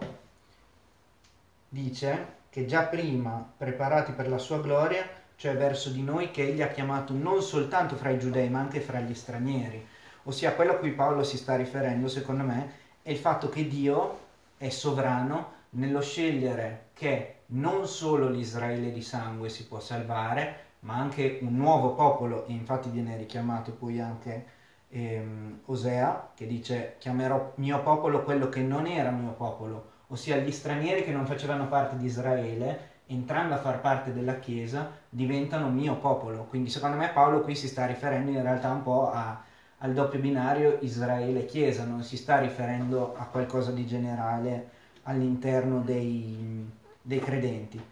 dice 1.68 2.26
che 2.50 2.66
già 2.66 2.82
prima 2.82 3.48
preparati 3.56 4.10
per 4.10 4.28
la 4.28 4.38
sua 4.38 4.60
gloria, 4.60 5.08
cioè 5.36 5.56
verso 5.56 5.90
di 5.90 6.02
noi 6.02 6.32
che 6.32 6.42
egli 6.42 6.60
ha 6.60 6.70
chiamato 6.70 7.12
non 7.12 7.40
soltanto 7.40 7.94
fra 7.94 8.10
i 8.10 8.18
giudei 8.18 8.50
ma 8.50 8.58
anche 8.58 8.80
fra 8.80 8.98
gli 8.98 9.14
stranieri. 9.14 9.86
Ossia 10.24 10.54
quello 10.54 10.72
a 10.72 10.76
cui 10.78 10.90
Paolo 10.90 11.22
si 11.22 11.36
sta 11.36 11.54
riferendo, 11.54 12.08
secondo 12.08 12.42
me, 12.42 12.72
è 13.00 13.10
il 13.12 13.18
fatto 13.18 13.48
che 13.48 13.68
Dio 13.68 14.18
è 14.56 14.70
sovrano 14.70 15.52
nello 15.70 16.00
scegliere 16.00 16.86
che 16.94 17.42
non 17.46 17.86
solo 17.86 18.28
l'Israele 18.28 18.90
di 18.90 19.02
sangue 19.02 19.48
si 19.48 19.66
può 19.68 19.78
salvare, 19.78 20.64
ma 20.80 20.96
anche 20.96 21.38
un 21.42 21.54
nuovo 21.54 21.94
popolo, 21.94 22.44
e 22.46 22.52
infatti 22.52 22.88
viene 22.88 23.16
richiamato 23.16 23.70
poi 23.70 24.00
anche 24.00 24.60
ehm, 24.92 25.60
Osea 25.66 26.30
che 26.34 26.46
dice 26.46 26.96
chiamerò 26.98 27.52
mio 27.56 27.80
popolo 27.82 28.22
quello 28.22 28.48
che 28.48 28.60
non 28.60 28.86
era 28.86 29.10
mio 29.10 29.32
popolo, 29.32 29.90
ossia 30.08 30.36
gli 30.36 30.52
stranieri 30.52 31.02
che 31.02 31.12
non 31.12 31.26
facevano 31.26 31.66
parte 31.66 31.96
di 31.96 32.04
Israele, 32.04 32.90
entrando 33.06 33.54
a 33.54 33.58
far 33.58 33.80
parte 33.80 34.12
della 34.12 34.38
Chiesa, 34.38 34.90
diventano 35.08 35.68
mio 35.68 35.96
popolo. 35.96 36.44
Quindi 36.44 36.70
secondo 36.70 36.96
me 36.96 37.08
Paolo 37.08 37.40
qui 37.40 37.54
si 37.54 37.68
sta 37.68 37.86
riferendo 37.86 38.30
in 38.30 38.42
realtà 38.42 38.70
un 38.70 38.82
po' 38.82 39.10
a, 39.10 39.42
al 39.78 39.92
doppio 39.92 40.20
binario 40.20 40.78
Israele-Chiesa, 40.80 41.84
non 41.84 42.02
si 42.02 42.16
sta 42.16 42.38
riferendo 42.38 43.14
a 43.16 43.24
qualcosa 43.24 43.70
di 43.70 43.86
generale 43.86 44.70
all'interno 45.04 45.80
dei, 45.80 46.70
dei 47.00 47.18
credenti. 47.18 47.82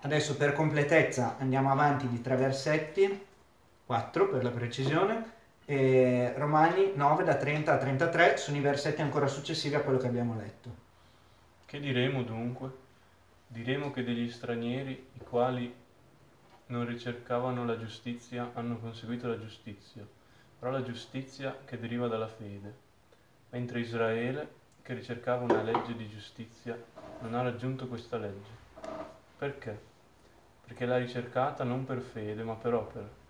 Adesso 0.00 0.36
per 0.36 0.52
completezza 0.52 1.36
andiamo 1.38 1.70
avanti 1.72 2.08
di 2.08 2.20
tre 2.20 2.36
versetti, 2.36 3.26
4 3.84 4.28
per 4.28 4.44
la 4.44 4.50
precisione, 4.50 5.36
e 5.70 6.32
Romani 6.34 6.92
9 6.94 7.24
da 7.24 7.34
30 7.34 7.74
a 7.74 7.76
33 7.76 8.38
sono 8.38 8.56
i 8.56 8.60
versetti 8.60 9.02
ancora 9.02 9.26
successivi 9.26 9.74
a 9.74 9.82
quello 9.82 9.98
che 9.98 10.06
abbiamo 10.06 10.34
letto. 10.34 10.74
Che 11.66 11.78
diremo 11.78 12.22
dunque? 12.22 12.70
Diremo 13.46 13.90
che 13.90 14.02
degli 14.02 14.30
stranieri, 14.30 14.92
i 14.92 15.18
quali 15.18 15.70
non 16.68 16.86
ricercavano 16.86 17.66
la 17.66 17.78
giustizia 17.78 18.50
hanno 18.54 18.78
conseguito 18.78 19.28
la 19.28 19.38
giustizia, 19.38 20.06
però 20.58 20.72
la 20.72 20.82
giustizia 20.82 21.54
che 21.66 21.78
deriva 21.78 22.08
dalla 22.08 22.28
fede, 22.28 22.74
mentre 23.50 23.80
Israele, 23.80 24.48
che 24.80 24.94
ricercava 24.94 25.44
una 25.44 25.60
legge 25.60 25.94
di 25.94 26.08
giustizia, 26.08 26.82
non 27.20 27.34
ha 27.34 27.42
raggiunto 27.42 27.86
questa 27.88 28.16
legge. 28.16 28.50
Perché? 29.36 29.78
Perché 30.64 30.86
l'ha 30.86 30.96
ricercata 30.96 31.62
non 31.62 31.84
per 31.84 32.00
fede, 32.00 32.42
ma 32.42 32.54
per 32.54 32.72
opera. 32.72 33.26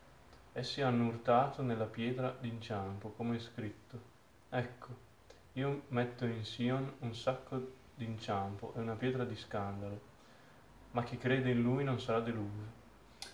Essi 0.58 0.82
hanno 0.82 1.06
urtato 1.06 1.62
nella 1.62 1.84
pietra 1.84 2.36
d'inciampo, 2.36 3.10
come 3.10 3.36
è 3.36 3.38
scritto. 3.38 4.00
Ecco, 4.50 4.88
io 5.52 5.82
metto 5.90 6.24
in 6.24 6.44
Sion 6.44 6.94
un 6.98 7.14
sacco 7.14 7.74
d'inciampo 7.94 8.72
e 8.74 8.80
una 8.80 8.94
pietra 8.94 9.24
di 9.24 9.36
scandalo, 9.36 10.00
ma 10.90 11.04
chi 11.04 11.16
crede 11.16 11.50
in 11.50 11.62
lui 11.62 11.84
non 11.84 12.00
sarà 12.00 12.18
deluso. 12.18 12.76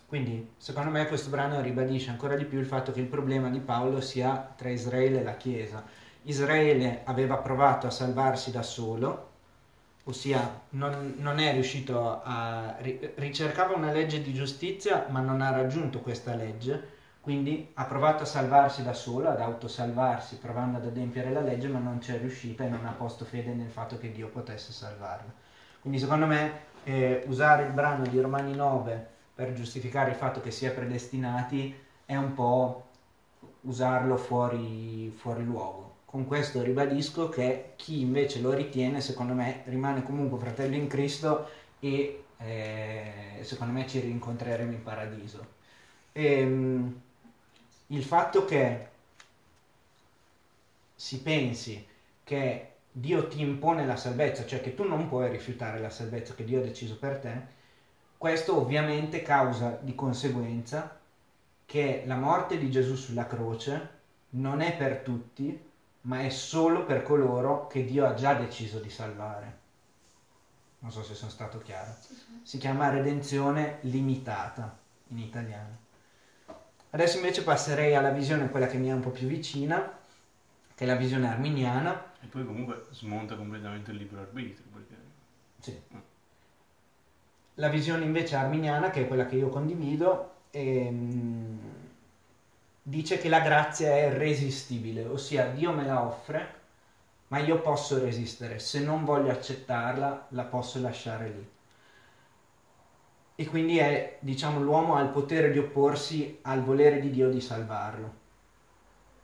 Quindi, 0.05 0.51
secondo 0.57 0.91
me, 0.91 1.07
questo 1.07 1.31
brano 1.31 1.59
ribadisce 1.61 2.11
ancora 2.11 2.35
di 2.35 2.45
più 2.45 2.59
il 2.59 2.67
fatto 2.67 2.91
che 2.91 2.99
il 2.99 3.07
problema 3.07 3.49
di 3.49 3.59
Paolo 3.59 4.01
sia 4.01 4.53
tra 4.55 4.69
Israele 4.69 5.21
e 5.21 5.23
la 5.23 5.35
Chiesa. 5.35 5.83
Israele 6.25 7.01
aveva 7.05 7.37
provato 7.37 7.87
a 7.87 7.91
salvarsi 7.91 8.51
da 8.51 8.61
solo, 8.61 9.31
ossia 10.03 10.61
non, 10.69 11.15
non 11.17 11.39
è 11.39 11.53
riuscito 11.53 12.21
a... 12.21 12.77
ricercava 13.15 13.73
una 13.73 13.91
legge 13.91 14.21
di 14.21 14.31
giustizia 14.31 15.07
ma 15.09 15.21
non 15.21 15.41
ha 15.41 15.49
raggiunto 15.49 16.01
questa 16.01 16.35
legge, 16.35 16.93
quindi 17.25 17.71
ha 17.73 17.85
provato 17.85 18.21
a 18.21 18.27
salvarsi 18.27 18.83
da 18.83 18.93
solo, 18.93 19.29
ad 19.29 19.41
autosalvarsi, 19.41 20.37
provando 20.37 20.77
ad 20.77 20.85
adempiere 20.85 21.31
la 21.31 21.41
legge, 21.41 21.67
ma 21.67 21.79
non 21.79 21.99
ci 21.99 22.13
è 22.13 22.19
riuscita 22.19 22.63
e 22.63 22.69
non 22.69 22.85
ha 22.85 22.91
posto 22.91 23.25
fede 23.25 23.51
nel 23.51 23.71
fatto 23.71 23.97
che 23.97 24.11
Dio 24.11 24.27
potesse 24.27 24.71
salvarla. 24.71 25.33
Quindi 25.81 25.97
secondo 25.97 26.27
me 26.27 26.51
eh, 26.83 27.23
usare 27.25 27.63
il 27.63 27.71
brano 27.71 28.05
di 28.05 28.21
Romani 28.21 28.53
9 28.53 29.07
per 29.33 29.53
giustificare 29.53 30.11
il 30.11 30.17
fatto 30.17 30.39
che 30.39 30.51
si 30.51 30.67
è 30.67 30.71
predestinati 30.71 31.75
è 32.05 32.15
un 32.15 32.35
po' 32.35 32.89
usarlo 33.61 34.17
fuori, 34.17 35.09
fuori 35.09 35.43
luogo. 35.43 35.95
Con 36.05 36.27
questo 36.27 36.61
ribadisco 36.61 37.29
che 37.29 37.71
chi 37.75 38.01
invece 38.01 38.39
lo 38.39 38.53
ritiene, 38.53 39.01
secondo 39.01 39.33
me, 39.33 39.63
rimane 39.65 40.03
comunque 40.03 40.37
fratello 40.37 40.75
in 40.75 40.85
Cristo 40.85 41.49
e 41.79 42.25
eh, 42.37 43.39
secondo 43.41 43.73
me 43.73 43.87
ci 43.87 43.99
rincontreremo 43.99 44.73
in 44.73 44.83
paradiso. 44.83 45.53
E, 46.11 46.39
ehm, 46.39 47.01
il 47.87 48.03
fatto 48.03 48.45
che 48.45 48.87
si 50.95 51.21
pensi 51.21 51.87
che 52.23 52.71
Dio 52.91 53.27
ti 53.27 53.41
impone 53.41 53.85
la 53.85 53.97
salvezza, 53.97 54.45
cioè 54.45 54.61
che 54.61 54.73
tu 54.73 54.87
non 54.87 55.07
puoi 55.07 55.29
rifiutare 55.29 55.79
la 55.79 55.89
salvezza 55.89 56.33
che 56.33 56.45
Dio 56.45 56.59
ha 56.59 56.63
deciso 56.63 56.97
per 56.97 57.19
te, 57.19 57.53
questo 58.17 58.57
ovviamente 58.57 59.21
causa 59.21 59.77
di 59.81 59.93
conseguenza 59.93 60.97
che 61.65 62.03
la 62.05 62.15
morte 62.15 62.57
di 62.57 62.71
Gesù 62.71 62.95
sulla 62.95 63.27
croce 63.27 63.89
non 64.29 64.61
è 64.61 64.75
per 64.75 64.99
tutti, 64.99 65.61
ma 66.01 66.21
è 66.21 66.29
solo 66.29 66.85
per 66.85 67.03
coloro 67.03 67.67
che 67.67 67.83
Dio 67.83 68.05
ha 68.05 68.13
già 68.13 68.33
deciso 68.33 68.79
di 68.79 68.89
salvare. 68.89 69.63
Non 70.79 70.91
so 70.91 71.03
se 71.03 71.15
sono 71.15 71.31
stato 71.31 71.59
chiaro. 71.59 71.95
Si 72.43 72.57
chiama 72.57 72.89
redenzione 72.89 73.79
limitata 73.81 74.77
in 75.07 75.19
italiano. 75.19 75.84
Adesso 76.95 77.17
invece 77.17 77.43
passerei 77.43 77.93
alla 77.93 78.11
visione, 78.11 78.49
quella 78.49 78.67
che 78.67 78.77
mi 78.77 78.87
è 78.87 78.93
un 78.93 79.01
po' 79.01 79.09
più 79.09 79.27
vicina, 79.27 79.99
che 80.73 80.83
è 80.85 80.87
la 80.87 80.95
visione 80.95 81.27
arminiana. 81.27 82.13
E 82.21 82.25
poi 82.27 82.45
comunque 82.45 82.85
smonta 82.91 83.35
completamente 83.35 83.91
il 83.91 83.97
libero 83.97 84.21
arbitrio. 84.21 84.63
Perché... 84.71 84.95
Sì. 85.59 85.77
La 87.55 87.67
visione 87.67 88.05
invece 88.05 88.37
arminiana, 88.37 88.91
che 88.91 89.01
è 89.01 89.07
quella 89.07 89.25
che 89.25 89.35
io 89.35 89.49
condivido, 89.49 90.35
ehm, 90.51 91.59
dice 92.81 93.17
che 93.17 93.27
la 93.27 93.41
grazia 93.41 93.89
è 93.89 94.05
irresistibile, 94.05 95.03
ossia 95.03 95.47
Dio 95.47 95.73
me 95.73 95.83
la 95.83 96.01
offre, 96.01 96.59
ma 97.27 97.39
io 97.39 97.59
posso 97.59 97.99
resistere, 97.99 98.57
se 98.59 98.79
non 98.79 99.03
voglio 99.03 99.31
accettarla 99.31 100.27
la 100.29 100.43
posso 100.43 100.79
lasciare 100.79 101.27
lì. 101.27 101.54
E 103.35 103.45
quindi 103.45 103.77
è, 103.77 104.17
diciamo, 104.19 104.61
l'uomo 104.61 104.95
ha 104.95 105.01
il 105.01 105.09
potere 105.09 105.51
di 105.51 105.59
opporsi 105.59 106.39
al 106.43 106.63
volere 106.63 107.01
di 107.01 107.11
Dio 107.11 107.29
di 107.29 107.41
salvarlo. 107.41 108.23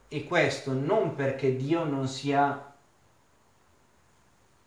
E 0.08 0.24
questo 0.24 0.74
non 0.74 1.14
perché 1.14 1.56
Dio 1.56 1.84
non 1.84 2.06
sia 2.06 2.72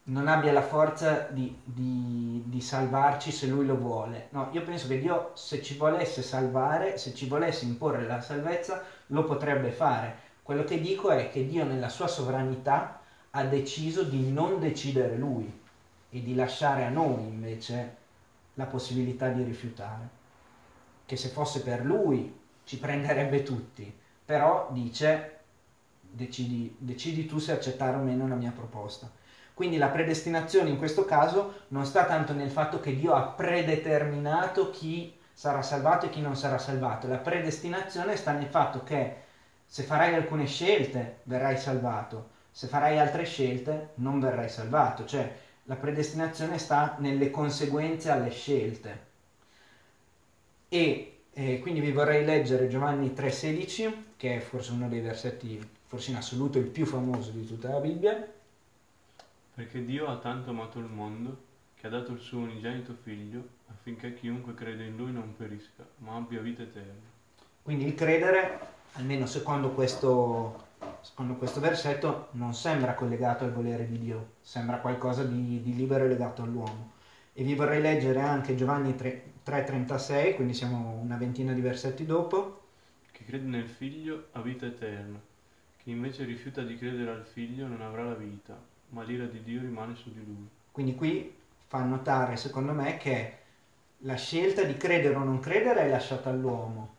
non 0.08 0.28
abbia 0.28 0.52
la 0.52 0.62
forza 0.62 1.28
di, 1.32 1.58
di, 1.64 2.44
di, 2.46 2.62
salvarci 2.62 3.32
se 3.32 3.48
lui 3.48 3.66
lo 3.66 3.76
vuole. 3.76 4.28
No, 4.32 4.50
io 4.52 4.62
penso 4.64 4.88
che 4.88 5.00
Dio 5.00 5.32
se 5.34 5.64
ci 5.64 5.78
volesse 5.78 6.22
salvare, 6.22 6.98
se 6.98 7.16
ci 7.16 7.28
volesse 7.28 7.66
imporre 7.66 8.06
la 8.06 8.22
salvezza, 8.22 8.84
lo 9.08 9.24
potrebbe 9.24 9.72
fare. 9.72 10.18
Quello 10.44 10.64
che 10.64 10.80
dico 10.80 11.10
è 11.10 11.30
che 11.30 11.48
Dio 11.48 11.64
nella 11.64 11.90
sua 11.90 12.08
sovranità 12.08 13.00
ha 13.32 13.44
deciso 13.46 14.04
di 14.04 14.32
non 14.32 14.60
decidere 14.60 15.16
lui 15.16 15.52
e 16.12 16.22
di 16.22 16.36
lasciare 16.36 16.86
a 16.86 16.90
noi 16.90 17.24
invece 17.24 18.04
la 18.56 18.66
possibilità 18.66 19.30
di 19.30 19.44
rifiutare. 19.44 20.10
Che 21.06 21.16
se 21.16 21.30
fosse 21.30 21.62
per 21.62 21.86
lui 21.86 22.38
ci 22.64 22.78
prenderebbe 22.78 23.44
tutti, 23.44 23.94
però 24.26 24.70
dice 24.72 25.40
decidi, 26.02 26.76
decidi 26.80 27.26
tu 27.26 27.38
se 27.38 27.52
accettare 27.52 27.98
o 27.98 28.02
meno 28.02 28.28
la 28.28 28.36
mia 28.36 28.52
proposta. 28.52 29.10
Quindi 29.54 29.78
la 29.78 29.88
predestinazione 29.88 30.70
in 30.70 30.78
questo 30.78 31.06
caso 31.06 31.66
non 31.70 31.86
sta 31.86 32.06
tanto 32.06 32.34
nel 32.34 32.50
fatto 32.50 32.80
che 32.80 32.96
Dio 32.96 33.14
ha 33.14 33.22
predeterminato 33.22 34.70
chi 34.70 35.18
sarà 35.32 35.62
salvato 35.62 36.06
e 36.06 36.10
chi 36.10 36.22
non 36.22 36.36
sarà 36.36 36.58
salvato. 36.58 37.08
La 37.08 37.18
predestinazione 37.18 38.16
sta 38.16 38.32
nel 38.32 38.48
fatto 38.48 38.84
che 38.84 39.24
se 39.66 39.84
farai 39.84 40.14
alcune 40.14 40.46
scelte 40.46 41.20
verrai 41.24 41.58
salvato, 41.58 42.30
se 42.52 42.68
farai 42.68 43.00
altre 43.00 43.26
scelte 43.26 43.92
non 43.96 44.20
verrai 44.20 44.50
salvato. 44.50 45.06
Cioè 45.06 45.44
la 45.66 45.76
predestinazione 45.76 46.58
sta 46.58 46.96
nelle 47.00 47.30
conseguenze 47.30 48.10
alle 48.10 48.32
scelte. 48.32 49.04
E 50.70 51.18
eh, 51.32 51.60
quindi 51.60 51.80
vi 51.80 51.92
vorrei 51.92 52.26
leggere 52.26 52.68
Giovanni 52.68 53.14
3,16, 53.16 53.94
che 54.18 54.38
è 54.38 54.40
forse 54.40 54.72
uno 54.72 54.88
dei 54.88 55.02
versetti, 55.02 55.70
forse 55.88 56.12
in 56.12 56.18
assoluto 56.18 56.58
il 56.58 56.66
più 56.66 56.86
famoso 56.86 57.32
di 57.32 57.46
tutta 57.46 57.70
la 57.70 57.80
Bibbia 57.80 58.34
perché 59.56 59.86
Dio 59.86 60.08
ha 60.08 60.18
tanto 60.18 60.50
amato 60.50 60.80
il 60.80 60.86
mondo 60.86 61.44
che 61.76 61.88
ha 61.88 61.90
dato 61.90 62.12
il 62.12 62.20
suo 62.20 62.40
unigenito 62.40 62.94
figlio 63.02 63.42
affinché 63.72 64.14
chiunque 64.14 64.54
crede 64.54 64.84
in 64.84 64.98
lui 64.98 65.14
non 65.14 65.34
perisca, 65.36 65.86
ma 66.00 66.16
abbia 66.16 66.42
vita 66.42 66.62
eterna. 66.62 67.14
Quindi 67.64 67.86
il 67.86 67.96
credere, 67.96 68.60
almeno 68.94 69.26
secondo 69.26 69.72
questo, 69.72 70.65
secondo 71.02 71.36
questo 71.36 71.60
versetto, 71.60 72.30
non 72.32 72.54
sembra 72.54 72.94
collegato 72.94 73.44
al 73.44 73.54
volere 73.54 73.88
di 73.88 74.00
Dio, 74.00 74.34
sembra 74.42 74.78
qualcosa 74.78 75.24
di, 75.24 75.62
di 75.62 75.76
libero 75.76 76.06
e 76.06 76.08
legato 76.08 76.42
all'uomo. 76.42 76.92
E 77.34 77.44
vi 77.44 77.56
vorrei 77.56 77.82
leggere 77.82 78.22
anche 78.22 78.56
Giovanni 78.56 78.92
3,36, 78.92 80.36
quindi 80.36 80.54
siamo 80.54 81.00
una 81.02 81.18
ventina 81.18 81.54
di 81.54 81.62
versetti 81.62 82.06
dopo. 82.06 82.62
Chi 83.12 83.24
crede 83.24 83.48
nel 83.48 83.68
figlio 83.68 84.28
ha 84.32 84.42
vita 84.42 84.66
eterna, 84.66 85.20
chi 85.82 85.92
invece 85.92 86.24
rifiuta 86.24 86.62
di 86.62 86.78
credere 86.78 87.12
al 87.12 87.26
figlio 87.26 87.68
non 87.68 87.82
avrà 87.82 88.04
la 88.04 88.16
vita, 88.16 88.60
ma 88.90 89.04
l'ira 89.04 89.26
di 89.26 89.44
Dio 89.44 89.62
rimane 89.62 89.96
su 89.96 90.12
di 90.12 90.24
lui. 90.26 90.50
Quindi 90.72 90.96
qui 90.96 91.34
fa 91.68 91.84
notare, 91.84 92.38
secondo 92.38 92.74
me, 92.74 92.98
che 92.98 93.38
la 94.00 94.16
scelta 94.16 94.64
di 94.64 94.76
credere 94.78 95.16
o 95.16 95.24
non 95.24 95.40
credere 95.40 95.82
è 95.82 95.90
lasciata 95.90 96.30
all'uomo. 96.30 96.96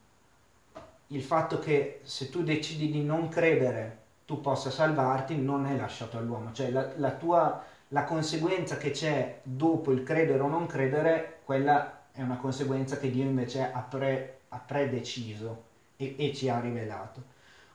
Il 1.08 1.22
fatto 1.22 1.58
che 1.58 2.00
se 2.02 2.30
tu 2.30 2.42
decidi 2.42 2.90
di 2.90 3.02
non 3.02 3.28
credere 3.28 4.04
tu 4.24 4.40
possa 4.40 4.70
salvarti 4.70 5.36
non 5.36 5.66
è 5.66 5.76
lasciato 5.76 6.18
all'uomo. 6.18 6.52
Cioè 6.52 6.70
la, 6.70 6.90
la 6.96 7.12
tua 7.12 7.64
la 7.90 8.04
conseguenza 8.04 8.76
che 8.76 8.90
c'è 8.90 9.40
dopo 9.42 9.92
il 9.92 10.02
credere 10.02 10.40
o 10.40 10.48
non 10.48 10.66
credere, 10.66 11.40
quella 11.44 12.06
è 12.10 12.22
una 12.22 12.36
conseguenza 12.36 12.98
che 12.98 13.10
Dio 13.10 13.22
invece 13.22 13.70
ha, 13.70 13.80
pre, 13.80 14.40
ha 14.48 14.58
predeciso 14.58 15.64
e, 15.96 16.16
e, 16.18 16.34
ci 16.34 16.48
ha 16.48 16.58
rivelato. 16.58 17.22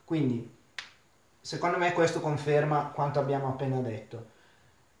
Quindi 0.04 0.54
secondo 1.40 1.78
me 1.78 1.92
questo 1.92 2.20
conferma 2.20 2.90
quanto 2.94 3.20
abbiamo 3.20 3.48
appena 3.48 3.80
detto, 3.80 4.26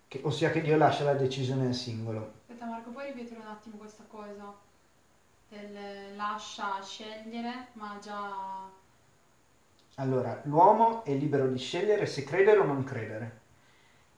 che, 0.08 0.20
ossia 0.24 0.50
che 0.50 0.62
Dio 0.62 0.76
lascia 0.76 1.04
la 1.04 1.14
decisione 1.14 1.66
al 1.66 1.74
singolo. 1.74 2.32
Aspetta 2.40 2.64
Marco, 2.64 2.90
puoi 2.90 3.06
ripetere 3.12 3.40
un 3.40 3.48
attimo 3.48 3.76
questa 3.76 4.04
cosa? 4.08 4.54
Del 5.52 6.16
lascia 6.16 6.80
scegliere, 6.80 7.66
ma 7.74 7.98
già... 8.00 8.70
Allora, 9.96 10.40
l'uomo 10.44 11.04
è 11.04 11.12
libero 11.12 11.46
di 11.46 11.58
scegliere 11.58 12.06
se 12.06 12.24
credere 12.24 12.60
o 12.60 12.64
non 12.64 12.84
credere. 12.84 13.40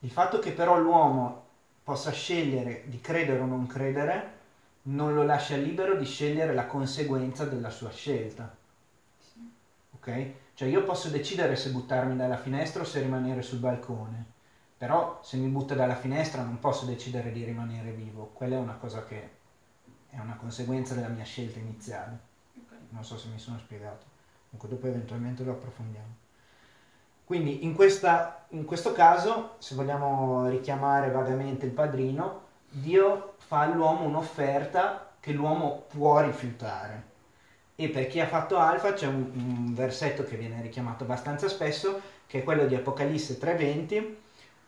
Il 0.01 0.13
fatto 0.13 0.39
che 0.39 0.53
però 0.53 0.79
l'uomo 0.79 1.47
possa 1.83 2.13
scegliere 2.13 2.85
di 2.87 3.01
credere 3.01 3.41
o 3.41 3.47
non 3.47 3.67
credere 3.67 4.31
non 4.83 5.13
lo 5.13 5.25
lascia 5.25 5.57
libero 5.57 5.97
di 5.97 6.05
scegliere 6.05 6.55
la 6.55 6.67
conseguenza 6.67 7.45
della 7.47 7.71
sua 7.71 7.91
scelta. 7.91 8.55
Sì. 9.19 9.41
Ok? 9.91 10.31
Cioè 10.55 10.69
io 10.69 10.85
posso 10.85 11.09
decidere 11.09 11.57
se 11.57 11.71
buttarmi 11.71 12.15
dalla 12.15 12.39
finestra 12.39 12.83
o 12.83 12.85
se 12.85 13.01
rimanere 13.01 13.43
sul 13.43 13.59
balcone, 13.59 14.25
però 14.79 15.19
se 15.21 15.37
mi 15.39 15.49
butto 15.49 15.75
dalla 15.75 15.97
finestra 15.97 16.43
non 16.43 16.61
posso 16.61 16.85
decidere 16.85 17.33
di 17.33 17.43
rimanere 17.43 17.91
vivo, 17.91 18.31
quella 18.35 18.55
è 18.55 18.59
una 18.59 18.75
cosa 18.75 19.05
che 19.05 19.43
è 20.15 20.21
una 20.21 20.37
conseguenza 20.37 20.95
della 20.95 21.09
mia 21.09 21.25
scelta 21.25 21.59
iniziale. 21.59 22.19
Ok. 22.57 22.73
Non 22.91 23.05
so 23.05 23.19
se 23.19 23.29
mi 23.29 23.39
sono 23.39 23.59
spiegato. 23.59 24.07
Comunque 24.51 24.69
dopo 24.69 24.87
eventualmente 24.87 25.43
lo 25.43 25.53
approfondiamo. 25.53 26.23
Quindi 27.25 27.65
in, 27.65 27.75
questa- 27.75 28.45
in 28.51 28.65
questo 28.65 28.93
caso, 28.93 29.55
se 29.59 29.75
vogliamo 29.75 30.49
richiamare 30.49 31.11
vagamente 31.11 31.67
il 31.67 31.73
padrino, 31.73 32.43
Dio 32.69 33.35
fa 33.39 33.61
all'uomo 33.61 34.05
un'offerta 34.05 35.13
che 35.21 35.33
l'uomo 35.33 35.85
può 35.89 36.21
rifiutare. 36.21 37.13
E 37.77 37.89
per 37.89 38.07
chi 38.07 38.21
ha 38.21 38.27
fatto 38.27 38.59
alfa 38.59 38.93
c'è 38.93 39.07
un, 39.07 39.31
un 39.35 39.75
versetto 39.75 40.23
che 40.25 40.37
viene 40.37 40.61
richiamato 40.63 41.05
abbastanza 41.05 41.49
spesso, 41.49 42.01
che 42.27 42.41
è 42.41 42.45
quello 42.45 42.67
di 42.67 42.75
Apocalisse 42.75 43.39
3:20, 43.39 44.17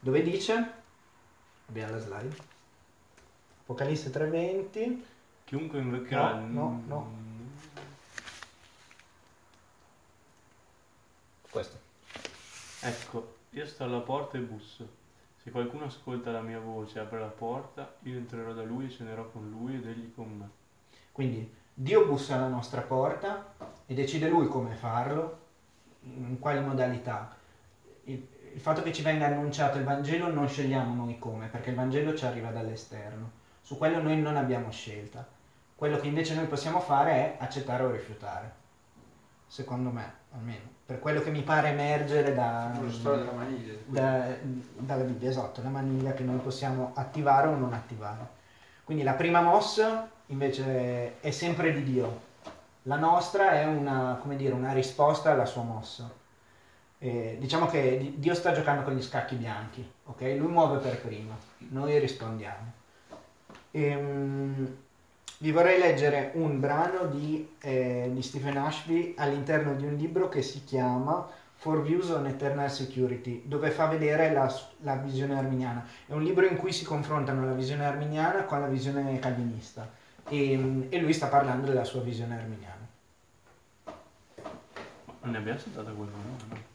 dove 0.00 0.22
dice, 0.22 0.72
abbiamo 1.68 1.92
la 1.92 1.98
slide, 1.98 2.36
Apocalisse 3.62 4.10
3:20, 4.10 5.04
Chiunque 5.46 5.78
invocherà 5.78 6.34
No, 6.34 6.40
il- 6.40 6.52
no, 6.52 6.82
no. 6.88 7.10
questo. 11.50 11.78
Ecco, 12.80 13.34
io 13.50 13.64
sto 13.66 13.84
alla 13.84 14.00
porta 14.00 14.36
e 14.38 14.40
busso. 14.40 14.88
Se 15.42 15.50
qualcuno 15.52 15.84
ascolta 15.84 16.32
la 16.32 16.40
mia 16.40 16.58
voce 16.58 16.98
e 16.98 17.02
apre 17.02 17.20
la 17.20 17.26
porta, 17.28 17.94
io 18.02 18.16
entrerò 18.16 18.52
da 18.52 18.64
lui 18.64 18.86
e 18.86 18.90
cenerò 18.90 19.28
con 19.30 19.48
lui 19.48 19.76
ed 19.76 19.86
egli 19.86 20.12
con 20.12 20.36
me. 20.36 20.48
Quindi 21.12 21.48
Dio 21.72 22.06
bussa 22.06 22.34
alla 22.34 22.48
nostra 22.48 22.80
porta 22.80 23.54
e 23.86 23.94
decide 23.94 24.28
lui 24.28 24.48
come 24.48 24.74
farlo, 24.74 25.44
in 26.02 26.38
quali 26.40 26.60
modalità. 26.60 27.36
Il, 28.04 28.26
il 28.52 28.60
fatto 28.60 28.82
che 28.82 28.92
ci 28.92 29.02
venga 29.02 29.26
annunciato 29.26 29.78
il 29.78 29.84
Vangelo 29.84 30.32
non 30.32 30.48
scegliamo 30.48 30.92
noi 30.92 31.18
come, 31.20 31.46
perché 31.46 31.70
il 31.70 31.76
Vangelo 31.76 32.16
ci 32.16 32.26
arriva 32.26 32.50
dall'esterno. 32.50 33.30
Su 33.62 33.78
quello 33.78 34.02
noi 34.02 34.20
non 34.20 34.36
abbiamo 34.36 34.70
scelta. 34.72 35.26
Quello 35.76 35.98
che 36.00 36.06
invece 36.06 36.34
noi 36.34 36.46
possiamo 36.46 36.80
fare 36.80 37.12
è 37.12 37.36
accettare 37.38 37.82
o 37.82 37.90
rifiutare. 37.90 38.50
Secondo 39.46 39.90
me, 39.90 40.10
almeno. 40.32 40.74
Per 40.86 40.98
quello 41.00 41.20
che 41.20 41.30
mi 41.30 41.42
pare 41.42 41.68
emergere 41.68 42.32
da, 42.34 42.70
da- 43.86 44.36
dalla 44.78 45.02
Bibbia, 45.04 45.28
esatto, 45.28 45.60
la 45.62 45.68
maniglia 45.68 46.12
che 46.14 46.22
noi 46.22 46.38
possiamo 46.38 46.92
attivare 46.94 47.48
o 47.48 47.56
non 47.56 47.74
attivare. 47.74 48.26
Quindi 48.84 49.02
la 49.04 49.12
prima 49.12 49.42
mossa 49.42 50.08
invece 50.26 51.20
è 51.20 51.30
sempre 51.30 51.72
di 51.72 51.82
Dio, 51.82 52.20
la 52.84 52.96
nostra 52.96 53.50
è 53.50 53.64
una, 53.66 54.16
come 54.20 54.36
dire, 54.36 54.54
una 54.54 54.72
risposta 54.72 55.32
alla 55.32 55.44
sua 55.44 55.62
mossa. 55.62 56.08
Eh, 56.98 57.36
diciamo 57.38 57.66
che 57.66 57.98
di- 57.98 58.14
Dio 58.18 58.34
sta 58.34 58.52
giocando 58.52 58.82
con 58.82 58.94
gli 58.94 59.02
scacchi 59.02 59.34
bianchi, 59.34 59.86
ok? 60.04 60.20
Lui 60.38 60.48
muove 60.50 60.78
per 60.78 61.00
primo, 61.00 61.36
noi 61.70 61.98
rispondiamo. 61.98 62.72
Ehm, 63.72 64.76
vi 65.38 65.52
vorrei 65.52 65.78
leggere 65.78 66.30
un 66.34 66.60
brano 66.60 67.06
di, 67.06 67.56
eh, 67.60 68.10
di 68.12 68.22
Stephen 68.22 68.56
Ashby 68.56 69.14
all'interno 69.18 69.74
di 69.74 69.84
un 69.84 69.94
libro 69.94 70.28
che 70.28 70.40
si 70.40 70.64
chiama 70.64 71.28
For 71.56 71.82
Views 71.82 72.08
on 72.10 72.26
Eternal 72.26 72.70
Security, 72.70 73.42
dove 73.44 73.70
fa 73.70 73.86
vedere 73.86 74.32
la, 74.32 74.50
la 74.80 74.96
visione 74.96 75.36
arminiana. 75.36 75.86
È 76.06 76.12
un 76.12 76.22
libro 76.22 76.46
in 76.46 76.56
cui 76.56 76.72
si 76.72 76.84
confrontano 76.84 77.44
la 77.44 77.52
visione 77.52 77.84
arminiana 77.84 78.44
con 78.44 78.60
la 78.60 78.66
visione 78.66 79.18
calvinista 79.18 79.90
e, 80.28 80.86
e 80.88 81.00
lui 81.00 81.12
sta 81.12 81.26
parlando 81.26 81.66
della 81.66 81.84
sua 81.84 82.00
visione 82.00 82.36
arminiana. 82.36 82.88
Non 85.20 85.32
ne 85.32 85.38
abbiamo 85.38 85.58
saltato 85.58 85.92
qualcuno? 85.92 86.36
No. 86.48 86.74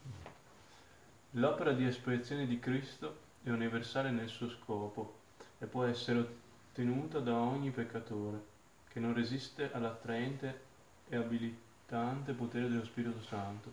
L'opera 1.32 1.72
di 1.72 1.86
espiazione 1.86 2.46
di 2.46 2.60
Cristo 2.60 3.16
è 3.42 3.50
universale 3.50 4.10
nel 4.10 4.28
suo 4.28 4.48
scopo 4.50 5.14
e 5.58 5.66
può 5.66 5.84
essere 5.84 6.18
ottenuta 6.18 7.18
da 7.18 7.34
ogni 7.40 7.70
peccatore 7.70 8.50
che 8.92 9.00
non 9.00 9.14
resiste 9.14 9.72
all'attraente 9.72 10.60
e 11.08 11.16
abilitante 11.16 12.32
potere 12.34 12.68
dello 12.68 12.84
Spirito 12.84 13.22
Santo. 13.22 13.72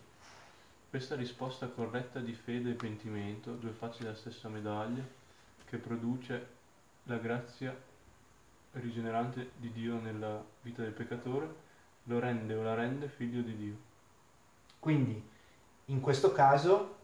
Questa 0.88 1.14
risposta 1.14 1.68
corretta 1.68 2.20
di 2.20 2.32
fede 2.32 2.70
e 2.70 2.74
pentimento, 2.74 3.52
due 3.52 3.70
facce 3.70 4.02
della 4.02 4.14
stessa 4.14 4.48
medaglia, 4.48 5.06
che 5.66 5.76
produce 5.76 6.46
la 7.04 7.18
grazia 7.18 7.76
rigenerante 8.72 9.50
di 9.56 9.70
Dio 9.72 10.00
nella 10.00 10.42
vita 10.62 10.82
del 10.82 10.92
peccatore, 10.92 11.54
lo 12.04 12.18
rende 12.18 12.54
o 12.54 12.62
la 12.62 12.74
rende 12.74 13.08
figlio 13.08 13.42
di 13.42 13.56
Dio. 13.56 13.76
Quindi, 14.78 15.22
in 15.86 16.00
questo 16.00 16.32
caso, 16.32 16.96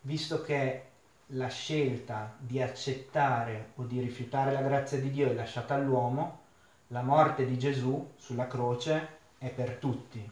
visto 0.00 0.40
che 0.40 0.84
la 1.32 1.48
scelta 1.48 2.34
di 2.38 2.62
accettare 2.62 3.72
o 3.74 3.84
di 3.84 4.00
rifiutare 4.00 4.52
la 4.52 4.62
grazia 4.62 4.98
di 4.98 5.10
Dio 5.10 5.28
è 5.28 5.34
lasciata 5.34 5.74
all'uomo, 5.74 6.46
la 6.88 7.02
morte 7.02 7.44
di 7.44 7.58
Gesù 7.58 8.12
sulla 8.16 8.46
croce 8.46 9.16
è 9.38 9.50
per 9.50 9.76
tutti, 9.76 10.30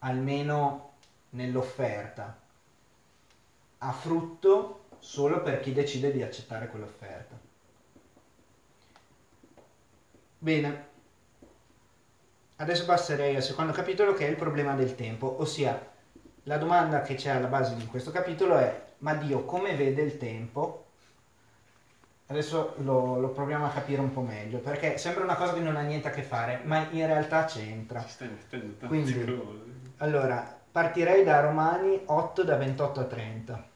almeno 0.00 0.92
nell'offerta. 1.30 2.38
Ha 3.78 3.92
frutto 3.92 4.84
solo 4.98 5.42
per 5.42 5.60
chi 5.60 5.72
decide 5.72 6.12
di 6.12 6.22
accettare 6.22 6.68
quell'offerta. 6.68 7.38
Bene, 10.38 10.86
adesso 12.56 12.84
passerei 12.84 13.34
al 13.34 13.42
secondo 13.42 13.72
capitolo 13.72 14.14
che 14.14 14.26
è 14.26 14.30
il 14.30 14.36
problema 14.36 14.74
del 14.74 14.94
tempo, 14.94 15.40
ossia 15.40 15.96
la 16.44 16.58
domanda 16.58 17.02
che 17.02 17.14
c'è 17.14 17.30
alla 17.30 17.48
base 17.48 17.74
di 17.74 17.86
questo 17.86 18.10
capitolo 18.10 18.56
è 18.56 18.86
ma 18.98 19.14
Dio 19.14 19.44
come 19.44 19.74
vede 19.74 20.02
il 20.02 20.16
tempo? 20.16 20.86
Adesso 22.30 22.74
lo, 22.78 23.18
lo 23.18 23.30
proviamo 23.30 23.64
a 23.64 23.70
capire 23.70 24.02
un 24.02 24.12
po' 24.12 24.20
meglio, 24.20 24.58
perché 24.58 24.98
sembra 24.98 25.24
una 25.24 25.34
cosa 25.34 25.54
che 25.54 25.60
non 25.60 25.76
ha 25.76 25.80
niente 25.80 26.08
a 26.08 26.10
che 26.10 26.22
fare, 26.22 26.60
ma 26.64 26.86
in 26.90 27.06
realtà 27.06 27.46
c'entra. 27.46 28.02
Ci 28.02 28.10
stai 28.10 28.28
mettendo 28.28 28.74
tante 28.78 28.86
Quindi- 28.86 29.24
cose. 29.24 29.58
Allora, 29.98 30.60
partirei 30.70 31.24
da 31.24 31.40
Romani 31.40 31.98
8 32.04 32.44
da 32.44 32.56
28 32.56 33.00
a 33.00 33.04
30. 33.04 33.68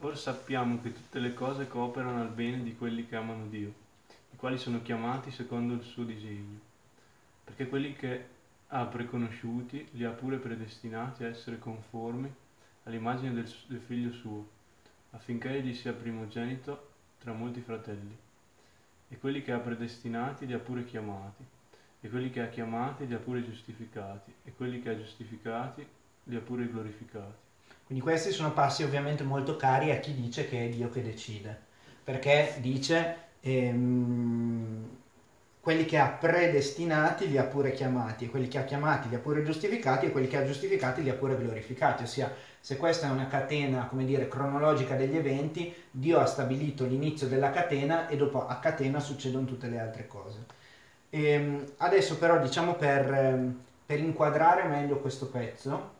Ora 0.00 0.16
sappiamo 0.16 0.80
che 0.82 0.92
tutte 0.92 1.20
le 1.20 1.32
cose 1.32 1.68
cooperano 1.68 2.20
al 2.20 2.30
bene 2.30 2.64
di 2.64 2.76
quelli 2.76 3.06
che 3.06 3.14
amano 3.14 3.46
Dio, 3.46 3.72
i 4.32 4.36
quali 4.36 4.58
sono 4.58 4.82
chiamati 4.82 5.30
secondo 5.30 5.74
il 5.74 5.82
suo 5.82 6.02
disegno. 6.02 6.58
Perché 7.44 7.68
quelli 7.68 7.94
che 7.94 8.24
ha 8.68 8.84
preconosciuti 8.86 9.86
li 9.92 10.04
ha 10.04 10.10
pure 10.10 10.38
predestinati 10.38 11.22
a 11.22 11.28
essere 11.28 11.60
conformi 11.60 12.32
all'immagine 12.84 13.32
del, 13.34 13.48
del 13.68 13.80
figlio 13.80 14.10
suo, 14.12 14.48
affinché 15.10 15.50
egli 15.50 15.74
sia 15.74 15.92
primogenito 15.92 16.88
tra 17.20 17.32
molti 17.32 17.60
fratelli. 17.60 18.16
E 19.08 19.18
quelli 19.18 19.42
che 19.42 19.52
ha 19.52 19.58
predestinati 19.58 20.46
li 20.46 20.52
ha 20.52 20.58
pure 20.58 20.84
chiamati, 20.84 21.44
e 22.00 22.08
quelli 22.08 22.30
che 22.30 22.40
ha 22.40 22.48
chiamati 22.48 23.06
li 23.06 23.14
ha 23.14 23.18
pure 23.18 23.44
giustificati, 23.44 24.32
e 24.44 24.52
quelli 24.54 24.80
che 24.80 24.90
ha 24.90 24.96
giustificati 24.96 25.86
li 26.24 26.36
ha 26.36 26.40
pure 26.40 26.68
glorificati. 26.68 27.48
Quindi 27.84 28.04
questi 28.04 28.30
sono 28.30 28.52
passi 28.52 28.84
ovviamente 28.84 29.24
molto 29.24 29.56
cari 29.56 29.90
a 29.90 29.98
chi 29.98 30.14
dice 30.14 30.48
che 30.48 30.66
è 30.66 30.68
Dio 30.68 30.90
che 30.90 31.02
decide, 31.02 31.58
perché 32.04 32.56
dice 32.60 33.16
ehm, 33.40 34.98
quelli 35.60 35.84
che 35.84 35.98
ha 35.98 36.08
predestinati 36.08 37.28
li 37.28 37.36
ha 37.36 37.44
pure 37.44 37.72
chiamati, 37.72 38.24
e 38.24 38.30
quelli 38.30 38.48
che 38.48 38.58
ha 38.58 38.64
chiamati 38.64 39.08
li 39.08 39.14
ha 39.14 39.18
pure 39.18 39.42
giustificati, 39.42 40.06
e 40.06 40.10
quelli 40.10 40.26
che 40.26 40.38
ha 40.38 40.46
giustificati 40.46 41.02
li 41.02 41.10
ha 41.10 41.14
pure 41.14 41.36
glorificati, 41.36 42.04
ossia 42.04 42.32
se 42.58 42.76
questa 42.78 43.08
è 43.08 43.10
una 43.10 43.26
catena, 43.26 43.86
come 43.86 44.04
dire, 44.04 44.28
cronologica 44.28 44.94
degli 44.94 45.16
eventi, 45.16 45.74
Dio 45.90 46.18
ha 46.18 46.26
stabilito 46.26 46.86
l'inizio 46.86 47.26
della 47.26 47.50
catena 47.50 48.08
e 48.08 48.16
dopo 48.16 48.46
a 48.46 48.56
catena 48.56 49.00
succedono 49.00 49.44
tutte 49.44 49.68
le 49.68 49.78
altre 49.78 50.06
cose. 50.06 50.46
Ehm, 51.10 51.64
adesso 51.78 52.16
però 52.18 52.40
diciamo 52.40 52.74
per, 52.74 53.12
ehm, 53.12 53.60
per 53.84 53.98
inquadrare 53.98 54.64
meglio 54.64 55.00
questo 55.00 55.26
pezzo, 55.26 55.98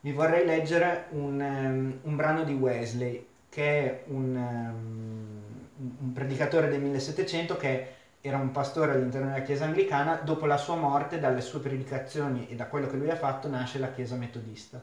vi 0.00 0.12
vorrei 0.12 0.46
leggere 0.46 1.06
un, 1.10 1.40
ehm, 1.40 1.98
un 2.02 2.16
brano 2.16 2.44
di 2.44 2.52
Wesley, 2.52 3.26
che 3.48 3.62
è 3.62 4.02
un, 4.06 4.36
un 4.36 6.12
predicatore 6.12 6.68
del 6.68 6.80
1700 6.80 7.56
che 7.56 7.98
era 8.20 8.36
un 8.36 8.50
pastore 8.50 8.92
all'interno 8.92 9.28
della 9.28 9.42
Chiesa 9.42 9.64
anglicana, 9.64 10.16
dopo 10.16 10.46
la 10.46 10.56
sua 10.56 10.76
morte, 10.76 11.18
dalle 11.18 11.40
sue 11.40 11.60
predicazioni 11.60 12.48
e 12.48 12.54
da 12.54 12.66
quello 12.66 12.86
che 12.86 12.96
lui 12.96 13.10
ha 13.10 13.16
fatto, 13.16 13.48
nasce 13.48 13.78
la 13.78 13.90
Chiesa 13.90 14.16
metodista. 14.16 14.82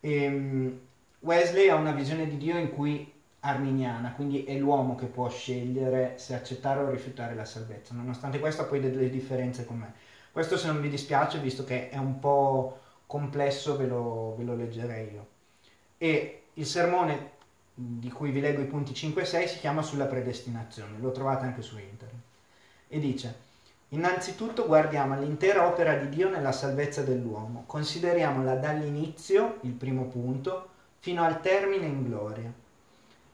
Ehm, 0.00 0.80
Wesley 1.20 1.68
ha 1.68 1.74
una 1.74 1.92
visione 1.92 2.26
di 2.26 2.38
Dio 2.38 2.56
in 2.56 2.72
cui 2.72 3.12
arminiana, 3.40 4.12
quindi 4.12 4.44
è 4.44 4.56
l'uomo 4.56 4.94
che 4.94 5.06
può 5.06 5.28
scegliere 5.28 6.14
se 6.16 6.34
accettare 6.34 6.80
o 6.80 6.90
rifiutare 6.90 7.34
la 7.34 7.44
salvezza. 7.44 7.94
Nonostante 7.94 8.38
questo 8.38 8.62
ha 8.62 8.66
poi 8.66 8.80
delle 8.80 9.10
differenze 9.10 9.66
con 9.66 9.78
me. 9.78 9.92
Questo 10.32 10.56
se 10.56 10.66
non 10.68 10.80
vi 10.80 10.88
dispiace, 10.88 11.38
visto 11.38 11.64
che 11.64 11.90
è 11.90 11.98
un 11.98 12.18
po' 12.18 12.78
complesso, 13.06 13.76
ve 13.76 13.86
lo, 13.86 14.34
ve 14.38 14.44
lo 14.44 14.54
leggerei 14.54 15.12
io. 15.12 15.26
E 15.98 16.44
il 16.54 16.66
sermone 16.66 17.38
di 17.74 18.10
cui 18.10 18.30
vi 18.30 18.40
leggo 18.40 18.60
i 18.60 18.66
punti 18.66 18.94
5 18.94 19.22
e 19.22 19.24
6 19.24 19.48
si 19.48 19.58
chiama 19.58 19.82
sulla 19.82 20.06
predestinazione, 20.06 20.98
lo 20.98 21.10
trovate 21.12 21.44
anche 21.44 21.62
su 21.62 21.78
internet. 21.78 22.28
E 22.92 22.98
dice, 22.98 23.34
innanzitutto 23.90 24.66
guardiamo 24.66 25.14
all'intera 25.14 25.64
opera 25.64 25.94
di 25.94 26.08
Dio 26.08 26.28
nella 26.28 26.50
salvezza 26.50 27.02
dell'uomo, 27.02 27.62
consideriamola 27.66 28.56
dall'inizio, 28.56 29.58
il 29.60 29.74
primo 29.74 30.06
punto, 30.06 30.70
fino 30.98 31.22
al 31.22 31.40
termine 31.40 31.86
in 31.86 32.02
gloria. 32.02 32.52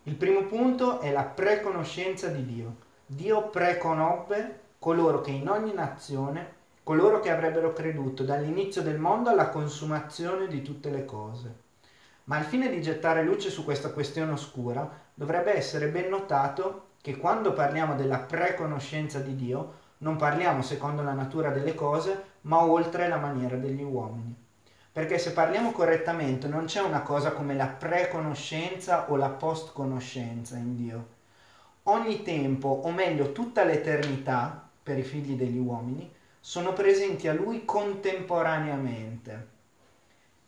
Il 0.03 0.14
primo 0.14 0.42
punto 0.42 1.01
è 1.01 1.11
la 1.11 1.23
preconoscenza 1.23 2.29
di 2.29 2.45
Dio. 2.45 2.77
Dio 3.07 3.49
preconobbe 3.49 4.61
coloro 4.79 5.23
che 5.23 5.31
in 5.31 5.49
ogni 5.49 5.73
nazione, 5.73 6.53
coloro 6.83 7.21
che 7.21 7.31
avrebbero 7.31 7.73
creduto 7.73 8.25
dall'inizio 8.25 8.83
del 8.83 8.99
mondo 8.99 9.31
alla 9.31 9.49
consumazione 9.49 10.49
di 10.49 10.61
tutte 10.61 10.90
le 10.90 11.07
cose. 11.07 11.55
Ma 12.25 12.37
al 12.37 12.45
fine 12.45 12.69
di 12.69 12.83
gettare 12.83 13.23
luce 13.23 13.49
su 13.49 13.64
questa 13.64 13.90
questione 13.90 14.33
oscura, 14.33 14.87
dovrebbe 15.14 15.57
essere 15.57 15.88
ben 15.88 16.11
notato 16.11 16.88
che 17.07 17.19
quando 17.19 17.53
parliamo 17.53 17.95
della 17.95 18.19
preconoscenza 18.19 19.21
di 19.21 19.37
Dio, 19.37 19.75
non 19.99 20.16
parliamo 20.16 20.61
secondo 20.61 21.03
la 21.03 21.12
natura 21.12 21.51
delle 21.51 21.73
cose, 21.73 22.21
ma 22.40 22.64
oltre 22.64 23.07
la 23.07 23.16
maniera 23.16 23.55
degli 23.55 23.85
uomini. 23.85 24.35
Perché 24.90 25.16
se 25.16 25.33
parliamo 25.33 25.71
correttamente 25.71 26.49
non 26.49 26.64
c'è 26.64 26.81
una 26.81 27.03
cosa 27.03 27.31
come 27.31 27.55
la 27.55 27.69
preconoscenza 27.69 29.09
o 29.09 29.14
la 29.14 29.29
postconoscenza 29.29 30.57
in 30.57 30.75
Dio. 30.75 31.07
Ogni 31.85 32.25
tempo, 32.25 32.81
o 32.83 32.90
meglio 32.90 33.31
tutta 33.31 33.62
l'eternità, 33.62 34.69
per 34.83 34.99
i 34.99 35.05
figli 35.05 35.37
degli 35.37 35.59
uomini, 35.59 36.12
sono 36.40 36.73
presenti 36.73 37.29
a 37.29 37.35
Lui 37.35 37.64
contemporaneamente. 37.64 39.47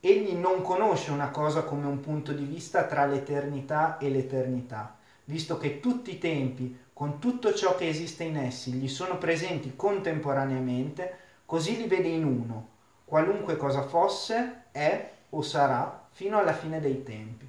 Egli 0.01 0.35
non 0.35 0.63
conosce 0.63 1.13
una 1.13 1.31
cosa 1.31 1.63
come 1.63 1.87
un 1.87 2.01
punto 2.01 2.33
di 2.33 2.43
vista 2.43 2.83
tra 2.83 3.07
l'eternità 3.07 3.97
e 3.99 4.11
l'eternità, 4.11 4.98
visto 5.29 5.59
che 5.59 5.81
tutti 5.81 6.11
i 6.13 6.19
tempi, 6.19 6.77
con 6.93 7.19
tutto 7.19 7.53
ciò 7.53 7.77
che 7.77 7.87
esiste 7.87 8.25
in 8.25 8.37
essi, 8.37 8.73
gli 8.73 8.89
sono 8.89 9.19
presenti 9.19 9.75
contemporaneamente, 9.77 11.17
così 11.45 11.77
li 11.77 11.87
vede 11.87 12.09
in 12.09 12.25
uno, 12.25 12.69
qualunque 13.05 13.57
cosa 13.57 13.83
fosse, 13.83 14.65
è 14.73 15.11
o 15.31 15.43
sarà 15.43 16.07
fino 16.11 16.39
alla 16.39 16.55
fine 16.55 16.81
dei 16.81 17.03
tempi. 17.03 17.47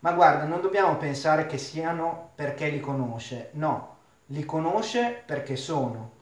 Ma 0.00 0.12
guarda, 0.12 0.44
non 0.44 0.62
dobbiamo 0.62 0.96
pensare 0.96 1.46
che 1.46 1.58
siano 1.58 2.30
perché 2.34 2.68
li 2.68 2.80
conosce, 2.80 3.50
no, 3.52 3.96
li 4.26 4.44
conosce 4.44 5.22
perché 5.24 5.56
sono. 5.56 6.12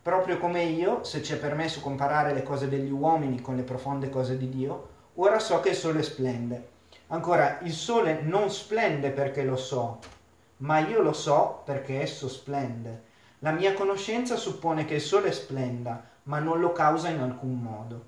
Proprio 0.00 0.38
come 0.38 0.64
io, 0.64 1.04
se 1.04 1.22
ci 1.22 1.34
è 1.34 1.36
permesso 1.36 1.80
comparare 1.80 2.32
le 2.32 2.42
cose 2.42 2.68
degli 2.68 2.90
uomini 2.90 3.42
con 3.42 3.56
le 3.56 3.62
profonde 3.62 4.08
cose 4.08 4.38
di 4.38 4.48
Dio, 4.48 4.88
ora 5.16 5.38
so 5.38 5.60
che 5.60 5.70
il 5.70 5.76
sole 5.76 6.02
splende. 6.02 6.76
Ancora, 7.10 7.60
il 7.62 7.72
sole 7.72 8.20
non 8.20 8.50
splende 8.50 9.10
perché 9.10 9.42
lo 9.42 9.56
so, 9.56 9.98
ma 10.58 10.78
io 10.80 11.00
lo 11.00 11.14
so 11.14 11.62
perché 11.64 12.02
esso 12.02 12.28
splende. 12.28 13.04
La 13.38 13.50
mia 13.50 13.72
conoscenza 13.72 14.36
suppone 14.36 14.84
che 14.84 14.96
il 14.96 15.00
sole 15.00 15.32
splenda, 15.32 16.02
ma 16.24 16.38
non 16.38 16.60
lo 16.60 16.72
causa 16.72 17.08
in 17.08 17.20
alcun 17.20 17.62
modo. 17.62 18.04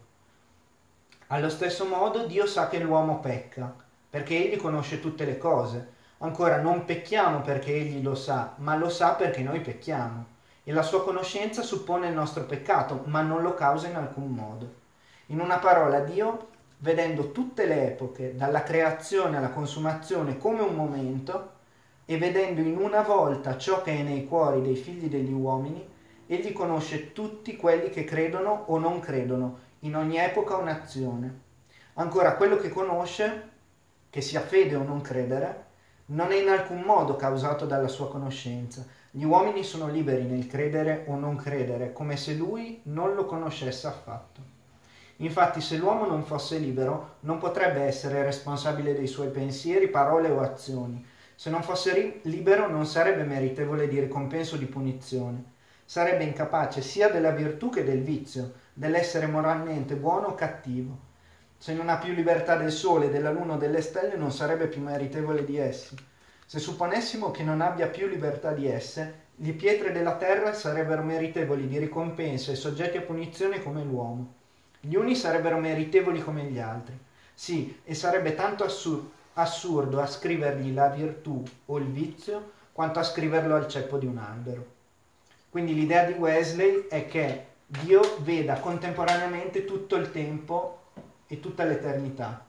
Allo 1.28 1.48
stesso 1.48 1.86
modo 1.86 2.26
Dio 2.26 2.46
sa 2.46 2.68
che 2.68 2.78
l'uomo 2.78 3.20
pecca, 3.20 3.72
perché 4.10 4.36
egli 4.36 4.58
conosce 4.58 5.00
tutte 5.00 5.24
le 5.24 5.38
cose. 5.38 5.92
Ancora 6.18 6.60
non 6.60 6.84
pecchiamo 6.84 7.40
perché 7.40 7.72
egli 7.72 8.02
lo 8.02 8.14
sa, 8.14 8.52
ma 8.56 8.76
lo 8.76 8.90
sa 8.90 9.14
perché 9.14 9.40
noi 9.40 9.60
pecchiamo. 9.60 10.26
E 10.62 10.72
la 10.72 10.82
sua 10.82 11.02
conoscenza 11.02 11.62
suppone 11.62 12.08
il 12.08 12.14
nostro 12.14 12.44
peccato, 12.44 13.04
ma 13.06 13.22
non 13.22 13.40
lo 13.40 13.54
causa 13.54 13.88
in 13.88 13.96
alcun 13.96 14.28
modo. 14.28 14.74
In 15.26 15.40
una 15.40 15.56
parola, 15.56 16.00
Dio, 16.00 16.48
vedendo 16.80 17.30
tutte 17.32 17.66
le 17.66 17.88
epoche, 17.88 18.34
dalla 18.36 18.62
creazione 18.62 19.36
alla 19.36 19.50
consumazione 19.50 20.38
come 20.38 20.62
un 20.62 20.74
momento, 20.74 21.58
e 22.04 22.18
vedendo 22.18 22.60
in 22.60 22.76
una 22.76 23.02
volta 23.02 23.56
ciò 23.56 23.82
che 23.82 23.96
è 23.98 24.02
nei 24.02 24.26
cuori 24.26 24.62
dei 24.62 24.76
figli 24.76 25.08
degli 25.08 25.32
uomini, 25.32 25.86
egli 26.26 26.52
conosce 26.52 27.12
tutti 27.12 27.56
quelli 27.56 27.90
che 27.90 28.04
credono 28.04 28.64
o 28.66 28.78
non 28.78 28.98
credono, 28.98 29.58
in 29.80 29.94
ogni 29.94 30.16
epoca 30.16 30.56
o 30.56 30.62
nazione. 30.62 31.40
Ancora, 31.94 32.34
quello 32.34 32.56
che 32.56 32.68
conosce, 32.68 33.48
che 34.10 34.20
sia 34.20 34.40
fede 34.40 34.74
o 34.74 34.82
non 34.82 35.00
credere, 35.02 35.66
non 36.06 36.32
è 36.32 36.40
in 36.40 36.48
alcun 36.48 36.80
modo 36.80 37.14
causato 37.14 37.66
dalla 37.66 37.88
sua 37.88 38.08
conoscenza. 38.08 38.84
Gli 39.10 39.24
uomini 39.24 39.62
sono 39.62 39.88
liberi 39.88 40.24
nel 40.24 40.46
credere 40.46 41.04
o 41.08 41.14
non 41.16 41.36
credere, 41.36 41.92
come 41.92 42.16
se 42.16 42.34
lui 42.34 42.80
non 42.84 43.14
lo 43.14 43.26
conoscesse 43.26 43.86
affatto. 43.86 44.58
Infatti, 45.22 45.60
se 45.60 45.76
l'uomo 45.76 46.06
non 46.06 46.24
fosse 46.24 46.58
libero, 46.58 47.16
non 47.20 47.38
potrebbe 47.38 47.80
essere 47.80 48.22
responsabile 48.22 48.94
dei 48.94 49.06
suoi 49.06 49.28
pensieri, 49.28 49.88
parole 49.88 50.28
o 50.30 50.40
azioni. 50.40 51.04
Se 51.34 51.48
non 51.48 51.62
fosse 51.62 52.20
libero, 52.22 52.68
non 52.68 52.84
sarebbe 52.84 53.24
meritevole 53.24 53.88
di 53.88 53.98
ricompenso 54.00 54.56
o 54.56 54.58
di 54.58 54.66
punizione 54.66 55.58
sarebbe 55.90 56.22
incapace 56.22 56.82
sia 56.82 57.08
della 57.08 57.32
virtù 57.32 57.68
che 57.68 57.82
del 57.82 58.04
vizio, 58.04 58.52
dell'essere 58.72 59.26
moralmente 59.26 59.96
buono 59.96 60.28
o 60.28 60.34
cattivo. 60.36 60.96
Se 61.58 61.74
non 61.74 61.88
ha 61.88 61.98
più 61.98 62.12
libertà 62.12 62.54
del 62.54 62.70
sole, 62.70 63.10
della 63.10 63.32
luna 63.32 63.54
o 63.54 63.56
delle 63.56 63.80
stelle, 63.80 64.14
non 64.14 64.30
sarebbe 64.30 64.68
più 64.68 64.82
meritevole 64.82 65.44
di 65.44 65.56
essi. 65.56 65.96
Se 66.46 66.60
supponessimo 66.60 67.32
che 67.32 67.42
non 67.42 67.60
abbia 67.60 67.88
più 67.88 68.06
libertà 68.06 68.52
di 68.52 68.68
esse, 68.68 69.14
le 69.34 69.52
pietre 69.54 69.90
della 69.90 70.14
terra 70.14 70.52
sarebbero 70.52 71.02
meritevoli 71.02 71.66
di 71.66 71.78
ricompensa 71.78 72.52
e 72.52 72.54
soggetti 72.54 72.96
a 72.96 73.02
punizione 73.02 73.60
come 73.60 73.82
l'uomo. 73.82 74.34
Gli 74.80 74.94
uni 74.94 75.14
sarebbero 75.14 75.58
meritevoli 75.58 76.22
come 76.22 76.44
gli 76.44 76.58
altri. 76.58 76.98
Sì, 77.34 77.80
e 77.84 77.94
sarebbe 77.94 78.34
tanto 78.34 78.64
assur- 78.64 79.10
assurdo 79.34 80.00
ascrivergli 80.00 80.72
la 80.72 80.88
virtù 80.88 81.42
o 81.66 81.78
il 81.78 81.86
vizio 81.86 82.52
quanto 82.72 82.98
ascriverlo 82.98 83.54
al 83.54 83.68
ceppo 83.68 83.98
di 83.98 84.06
un 84.06 84.18
albero. 84.18 84.78
Quindi 85.50 85.74
l'idea 85.74 86.04
di 86.04 86.12
Wesley 86.12 86.86
è 86.88 87.06
che 87.06 87.46
Dio 87.66 88.00
veda 88.20 88.58
contemporaneamente 88.58 89.64
tutto 89.64 89.96
il 89.96 90.10
tempo 90.10 90.78
e 91.26 91.40
tutta 91.40 91.64
l'eternità, 91.64 92.44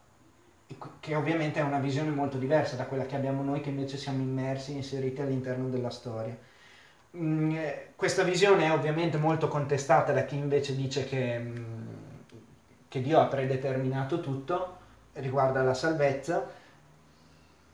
che 0.99 1.15
ovviamente 1.15 1.59
è 1.59 1.63
una 1.63 1.79
visione 1.79 2.09
molto 2.09 2.37
diversa 2.37 2.75
da 2.75 2.85
quella 2.85 3.05
che 3.05 3.15
abbiamo 3.15 3.43
noi 3.43 3.61
che 3.61 3.69
invece 3.69 3.97
siamo 3.97 4.21
immersi, 4.21 4.71
inseriti 4.73 5.21
all'interno 5.21 5.69
della 5.69 5.89
storia. 5.89 6.35
Mm, 7.17 7.51
eh, 7.51 7.89
questa 7.95 8.23
visione 8.23 8.65
è 8.65 8.71
ovviamente 8.71 9.17
molto 9.17 9.47
contestata 9.47 10.11
da 10.13 10.23
chi 10.25 10.37
invece 10.37 10.75
dice 10.75 11.05
che, 11.05 11.37
mm, 11.37 11.90
che 12.91 13.01
Dio 13.01 13.21
ha 13.21 13.27
predeterminato 13.27 14.19
tutto, 14.19 14.75
riguarda 15.13 15.63
la 15.63 15.73
salvezza, 15.73 16.45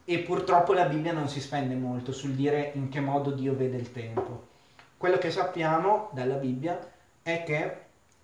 e 0.06 0.19
purtroppo 0.19 0.73
la 0.73 0.86
Bibbia 0.86 1.12
non 1.12 1.27
si 1.27 1.41
spende 1.41 1.73
molto 1.73 2.12
sul 2.12 2.34
dire 2.34 2.69
in 2.75 2.88
che 2.89 2.99
modo 2.99 3.32
Dio 3.32 3.56
vede 3.56 3.77
il 3.77 3.91
tempo. 3.91 4.45
Quello 4.95 5.17
che 5.17 5.32
sappiamo 5.32 6.12
dalla 6.13 6.36
Bibbia 6.36 6.80
è 7.23 7.41
che 7.43 7.77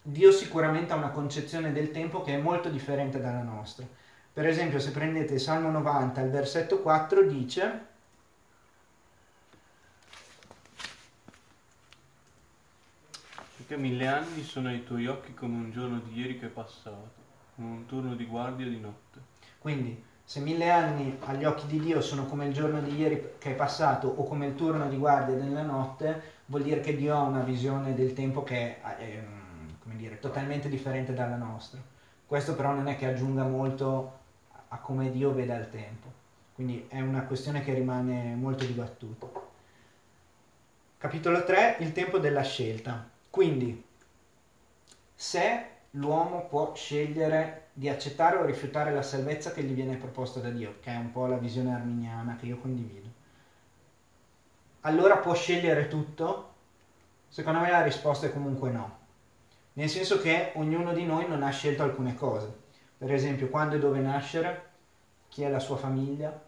Dio 0.03 0.32
sicuramente 0.32 0.93
ha 0.93 0.97
una 0.97 1.10
concezione 1.10 1.71
del 1.71 1.89
tempo 1.89 2.21
che 2.21 2.36
è 2.36 2.38
molto 2.38 2.69
differente 2.69 3.19
dalla 3.19 3.41
nostra. 3.41 3.88
Per 4.32 4.45
esempio, 4.45 4.77
se 4.77 4.91
prendete 4.91 5.39
Salmo 5.39 5.71
90, 5.71 6.21
il 6.21 6.29
versetto 6.29 6.79
4 6.84 7.23
dice 7.23 7.86
Perché 13.65 13.82
mille 13.82 14.08
anni 14.08 14.43
sono 14.43 14.67
ai 14.67 14.84
tuoi 14.84 15.08
occhi 15.08 15.34
come 15.34 15.56
un 15.56 15.71
giorno 15.71 15.99
di 15.99 16.19
ieri 16.19 16.38
che 16.38 16.47
è 16.47 16.49
passato, 16.49 17.12
come 17.56 17.69
un 17.69 17.86
turno 17.86 18.13
di 18.13 18.26
guardia 18.26 18.67
di 18.67 18.78
notte. 18.78 19.21
Quindi, 19.58 20.04
se 20.21 20.41
mille 20.41 20.69
anni 20.69 21.17
agli 21.21 21.45
occhi 21.45 21.67
di 21.67 21.80
Dio 21.80 22.02
sono 22.02 22.26
come 22.26 22.47
il 22.47 22.54
giorno 22.54 22.82
di 22.82 22.93
ieri 22.93 23.36
che 23.38 23.52
è 23.52 23.56
passato 23.56 24.10
o 24.10 24.26
come 24.26 24.47
il 24.47 24.56
turno 24.56 24.89
di 24.89 24.97
guardia 24.97 25.36
della 25.36 25.62
notte, 25.62 26.21
vuol 26.47 26.63
dire 26.63 26.82
che 26.82 26.97
Dio 26.97 27.15
ha 27.15 27.21
una 27.21 27.39
visione 27.39 27.95
del 27.95 28.12
tempo 28.12 28.43
che 28.43 28.82
è, 28.82 28.97
è 28.97 29.23
come 29.82 29.95
dire, 29.95 30.19
totalmente 30.19 30.67
differente 30.67 31.13
dalla 31.13 31.38
nostra. 31.38 31.80
Questo 32.26 32.56
però 32.56 32.73
non 32.73 32.89
è 32.89 32.97
che 32.97 33.06
aggiunga 33.06 33.45
molto 33.45 34.19
a 34.67 34.78
come 34.80 35.10
Dio 35.10 35.32
veda 35.32 35.56
il 35.56 35.69
tempo, 35.69 36.12
quindi 36.54 36.86
è 36.89 36.99
una 36.99 37.21
questione 37.21 37.63
che 37.63 37.73
rimane 37.73 38.36
molto 38.36 38.65
dibattuta. 38.65 39.26
Capitolo 40.97 41.45
3, 41.45 41.78
il 41.80 41.93
tempo 41.93 42.17
della 42.17 42.43
scelta. 42.43 43.12
Quindi, 43.34 43.84
se 45.15 45.65
l'uomo 45.91 46.46
può 46.46 46.76
scegliere 46.76 47.69
di 47.74 47.89
accettare 47.89 48.36
o 48.36 48.46
rifiutare 48.46 48.93
la 48.93 49.02
salvezza 49.02 49.52
che 49.52 49.63
gli 49.63 49.74
viene 49.74 49.96
proposta 49.96 50.39
da 50.39 50.52
Dio, 50.52 50.76
che 50.82 50.91
è 50.91 50.98
un 50.98 51.12
po' 51.12 51.26
la 51.26 51.38
visione 51.38 51.74
arminiana 51.74 52.36
che 52.36 52.46
io 52.46 52.60
condivido, 52.60 53.10
allora 54.82 55.17
può 55.17 55.34
scegliere 55.34 55.88
tutto? 55.88 56.54
Secondo 57.28 57.62
me 57.62 57.72
la 57.72 57.82
risposta 57.82 58.28
è 58.28 58.32
comunque 58.32 58.69
no. 58.69 58.98
Nel 59.74 59.89
senso 59.89 60.19
che 60.19 60.52
ognuno 60.54 60.93
di 60.93 61.04
noi 61.04 61.28
non 61.28 61.41
ha 61.41 61.50
scelto 61.50 61.82
alcune 61.82 62.13
cose. 62.13 62.56
Per 63.00 63.12
esempio, 63.12 63.50
quando 63.50 63.78
e 63.78 63.80
dove 63.80 63.98
nascere, 63.98 64.69
chi 65.30 65.41
è 65.41 65.50
la 65.50 65.58
sua 65.58 65.78
famiglia, 65.78 66.39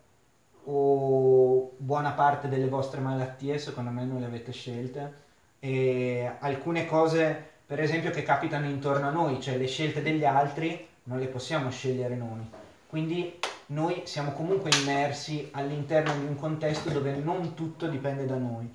o 0.65 1.71
buona 1.77 2.11
parte 2.11 2.47
delle 2.47 2.69
vostre 2.69 3.01
malattie, 3.01 3.57
secondo 3.57 3.89
me 3.89 4.05
non 4.05 4.19
le 4.19 4.27
avete 4.27 4.51
scelte. 4.51 5.23
E 5.59 6.31
alcune 6.39 6.85
cose, 6.85 7.51
per 7.65 7.79
esempio, 7.79 8.11
che 8.11 8.23
capitano 8.23 8.65
intorno 8.67 9.07
a 9.07 9.11
noi, 9.11 9.41
cioè 9.41 9.57
le 9.57 9.67
scelte 9.67 10.01
degli 10.01 10.25
altri, 10.25 10.87
non 11.03 11.19
le 11.19 11.27
possiamo 11.27 11.69
scegliere 11.69 12.15
noi. 12.15 12.49
Quindi 12.87 13.39
noi 13.67 14.03
siamo 14.05 14.31
comunque 14.31 14.69
immersi 14.81 15.49
all'interno 15.51 16.13
di 16.13 16.25
un 16.25 16.35
contesto 16.35 16.89
dove 16.89 17.15
non 17.15 17.55
tutto 17.55 17.87
dipende 17.87 18.25
da 18.25 18.35
noi. 18.35 18.71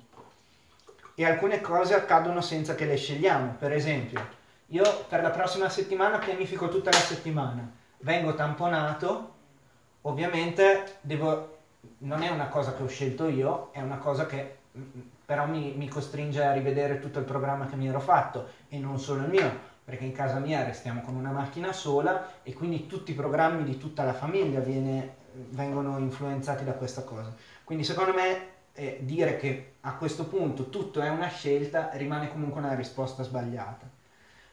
E 1.15 1.25
alcune 1.25 1.61
cose 1.61 1.93
accadono 1.93 2.41
senza 2.41 2.75
che 2.75 2.85
le 2.85 2.97
scegliamo. 2.97 3.55
Per 3.57 3.71
esempio, 3.71 4.39
io 4.67 5.05
per 5.07 5.21
la 5.21 5.29
prossima 5.29 5.69
settimana 5.69 6.17
pianifico 6.17 6.69
tutta 6.69 6.91
la 6.91 6.97
settimana, 6.97 7.69
vengo 7.99 8.33
tamponato, 8.35 9.33
ovviamente 10.01 10.97
devo, 11.01 11.57
non 11.99 12.21
è 12.21 12.29
una 12.29 12.47
cosa 12.47 12.73
che 12.73 12.83
ho 12.83 12.87
scelto 12.87 13.27
io, 13.27 13.69
è 13.71 13.81
una 13.81 13.97
cosa 13.97 14.25
che 14.25 14.57
però 15.31 15.47
mi, 15.47 15.73
mi 15.77 15.87
costringe 15.87 16.43
a 16.43 16.51
rivedere 16.51 16.99
tutto 16.99 17.17
il 17.19 17.23
programma 17.23 17.65
che 17.65 17.77
mi 17.77 17.87
ero 17.87 18.01
fatto 18.01 18.49
e 18.67 18.77
non 18.79 18.99
solo 18.99 19.21
il 19.21 19.29
mio, 19.29 19.49
perché 19.85 20.03
in 20.03 20.11
casa 20.11 20.39
mia 20.39 20.61
restiamo 20.61 20.99
con 20.99 21.15
una 21.15 21.31
macchina 21.31 21.71
sola 21.71 22.43
e 22.43 22.51
quindi 22.51 22.85
tutti 22.85 23.11
i 23.11 23.13
programmi 23.13 23.63
di 23.63 23.77
tutta 23.77 24.03
la 24.03 24.11
famiglia 24.11 24.59
viene, 24.59 25.15
vengono 25.51 25.97
influenzati 25.99 26.65
da 26.65 26.73
questa 26.73 27.03
cosa. 27.03 27.33
Quindi 27.63 27.85
secondo 27.85 28.13
me 28.13 28.45
eh, 28.73 28.97
dire 29.03 29.37
che 29.37 29.75
a 29.79 29.93
questo 29.93 30.25
punto 30.25 30.67
tutto 30.67 30.99
è 30.99 31.07
una 31.07 31.29
scelta 31.29 31.91
rimane 31.93 32.29
comunque 32.29 32.59
una 32.59 32.75
risposta 32.75 33.23
sbagliata. 33.23 33.89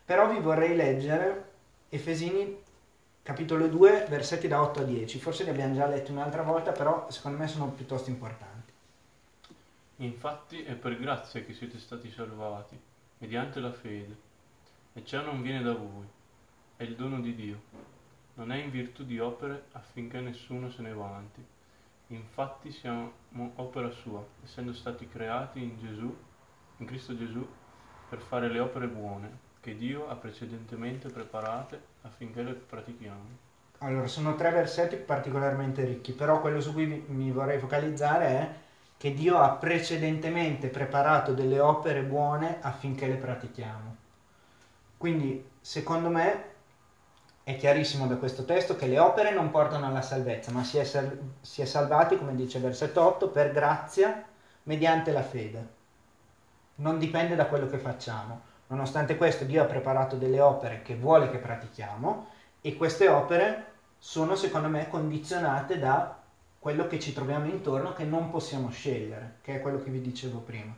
Però 0.04 0.28
vi 0.28 0.38
vorrei 0.38 0.76
leggere 0.76 1.46
Efesini 1.88 2.56
capitolo 3.24 3.66
2 3.66 4.06
versetti 4.08 4.46
da 4.46 4.62
8 4.62 4.78
a 4.78 4.84
10, 4.84 5.18
forse 5.18 5.42
li 5.42 5.50
abbiamo 5.50 5.74
già 5.74 5.88
letti 5.88 6.12
un'altra 6.12 6.42
volta, 6.42 6.70
però 6.70 7.08
secondo 7.10 7.36
me 7.36 7.48
sono 7.48 7.66
piuttosto 7.66 8.10
importanti. 8.10 8.47
Infatti 10.00 10.62
è 10.62 10.74
per 10.74 10.96
grazia 10.96 11.42
che 11.42 11.52
siete 11.52 11.76
stati 11.78 12.08
salvati, 12.08 12.78
mediante 13.18 13.58
la 13.58 13.72
fede 13.72 14.16
e 14.92 15.04
ciò 15.04 15.22
non 15.22 15.42
viene 15.42 15.60
da 15.60 15.72
voi, 15.72 16.06
è 16.76 16.84
il 16.84 16.94
dono 16.94 17.20
di 17.20 17.34
Dio. 17.34 17.60
Non 18.34 18.52
è 18.52 18.56
in 18.62 18.70
virtù 18.70 19.04
di 19.04 19.18
opere 19.18 19.64
affinché 19.72 20.20
nessuno 20.20 20.70
se 20.70 20.82
ne 20.82 20.92
vanti. 20.92 21.44
Infatti 22.08 22.70
siamo 22.70 23.12
opera 23.56 23.90
sua, 23.90 24.24
essendo 24.44 24.72
stati 24.72 25.08
creati 25.08 25.60
in 25.60 25.76
Gesù, 25.80 26.16
in 26.76 26.86
Cristo 26.86 27.16
Gesù, 27.16 27.44
per 28.08 28.20
fare 28.20 28.48
le 28.48 28.60
opere 28.60 28.86
buone 28.86 29.46
che 29.58 29.74
Dio 29.74 30.08
ha 30.08 30.14
precedentemente 30.14 31.08
preparate 31.08 31.82
affinché 32.02 32.44
le 32.44 32.52
pratichiamo. 32.52 33.46
Allora, 33.78 34.06
sono 34.06 34.36
tre 34.36 34.52
versetti 34.52 34.94
particolarmente 34.94 35.84
ricchi, 35.84 36.12
però 36.12 36.40
quello 36.40 36.60
su 36.60 36.72
cui 36.72 36.86
mi 37.08 37.32
vorrei 37.32 37.58
focalizzare 37.58 38.26
è 38.26 38.54
che 38.98 39.14
Dio 39.14 39.38
ha 39.38 39.50
precedentemente 39.50 40.66
preparato 40.66 41.32
delle 41.32 41.60
opere 41.60 42.02
buone 42.02 42.58
affinché 42.60 43.06
le 43.06 43.14
pratichiamo. 43.14 43.96
Quindi, 44.96 45.48
secondo 45.60 46.08
me, 46.08 46.44
è 47.44 47.56
chiarissimo 47.56 48.08
da 48.08 48.16
questo 48.16 48.44
testo 48.44 48.74
che 48.74 48.88
le 48.88 48.98
opere 48.98 49.32
non 49.32 49.50
portano 49.50 49.86
alla 49.86 50.02
salvezza, 50.02 50.50
ma 50.50 50.64
si 50.64 50.78
è, 50.78 50.84
sal- 50.84 51.18
si 51.40 51.62
è 51.62 51.64
salvati, 51.64 52.18
come 52.18 52.34
dice 52.34 52.58
il 52.58 52.64
versetto 52.64 53.00
8, 53.00 53.28
per 53.28 53.52
grazia 53.52 54.22
mediante 54.64 55.12
la 55.12 55.22
fede. 55.22 55.68
Non 56.76 56.98
dipende 56.98 57.36
da 57.36 57.46
quello 57.46 57.68
che 57.68 57.78
facciamo. 57.78 58.40
Nonostante 58.66 59.16
questo, 59.16 59.44
Dio 59.44 59.62
ha 59.62 59.66
preparato 59.66 60.16
delle 60.16 60.40
opere 60.40 60.82
che 60.82 60.96
vuole 60.96 61.30
che 61.30 61.38
pratichiamo 61.38 62.26
e 62.60 62.76
queste 62.76 63.08
opere 63.08 63.72
sono, 63.96 64.34
secondo 64.34 64.68
me, 64.68 64.88
condizionate 64.88 65.78
da 65.78 66.17
quello 66.58 66.86
che 66.86 66.98
ci 66.98 67.12
troviamo 67.12 67.46
intorno 67.46 67.92
che 67.92 68.04
non 68.04 68.30
possiamo 68.30 68.70
scegliere, 68.70 69.36
che 69.42 69.56
è 69.56 69.60
quello 69.60 69.82
che 69.82 69.90
vi 69.90 70.00
dicevo 70.00 70.38
prima. 70.38 70.74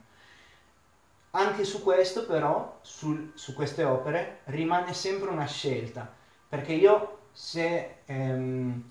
Anche 1.33 1.65
su 1.65 1.83
questo 1.83 2.27
però, 2.27 2.79
sul, 2.83 3.33
su 3.35 3.55
queste 3.55 3.85
opere, 3.85 4.41
rimane 4.45 4.93
sempre 4.93 5.31
una 5.31 5.47
scelta, 5.47 6.11
perché 6.49 6.73
io 6.73 7.19
se, 7.33 7.99
ehm, 8.05 8.85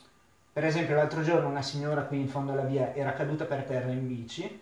per 0.54 0.66
esempio 0.66 0.96
l'altro 0.96 1.22
giorno 1.22 1.50
una 1.50 1.62
signora 1.62 2.04
qui 2.04 2.20
in 2.20 2.30
fondo 2.30 2.54
alla 2.54 2.64
via 2.64 2.94
era 2.96 3.14
caduta 3.14 3.46
per 3.46 3.64
terra 3.66 3.92
in 3.92 4.08
bici, 4.08 4.62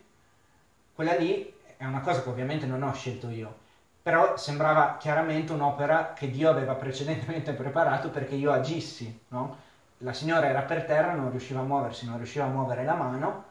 quella 0.94 1.16
lì 1.16 1.54
è 1.78 1.86
una 1.86 2.02
cosa 2.02 2.24
che 2.24 2.30
ovviamente 2.30 2.66
non 2.66 2.82
ho 2.82 2.92
scelto 2.94 3.30
io, 3.30 3.56
però 4.02 4.36
sembrava 4.38 4.98
chiaramente 4.98 5.52
un'opera 5.54 6.14
che 6.14 6.30
Dio 6.32 6.50
aveva 6.50 6.74
precedentemente 6.76 7.54
preparato 7.54 8.10
perché 8.10 8.36
io 8.36 8.52
agissi, 8.52 9.22
no? 9.30 9.66
La 10.00 10.14
signora 10.14 10.48
era 10.48 10.62
per 10.62 10.86
terra, 10.86 11.14
non 11.14 11.32
riusciva 11.32 11.62
a 11.62 11.64
muoversi, 11.64 12.06
non 12.06 12.18
riusciva 12.18 12.46
a 12.46 12.50
muovere 12.50 12.84
la 12.84 12.94
mano, 12.94 13.44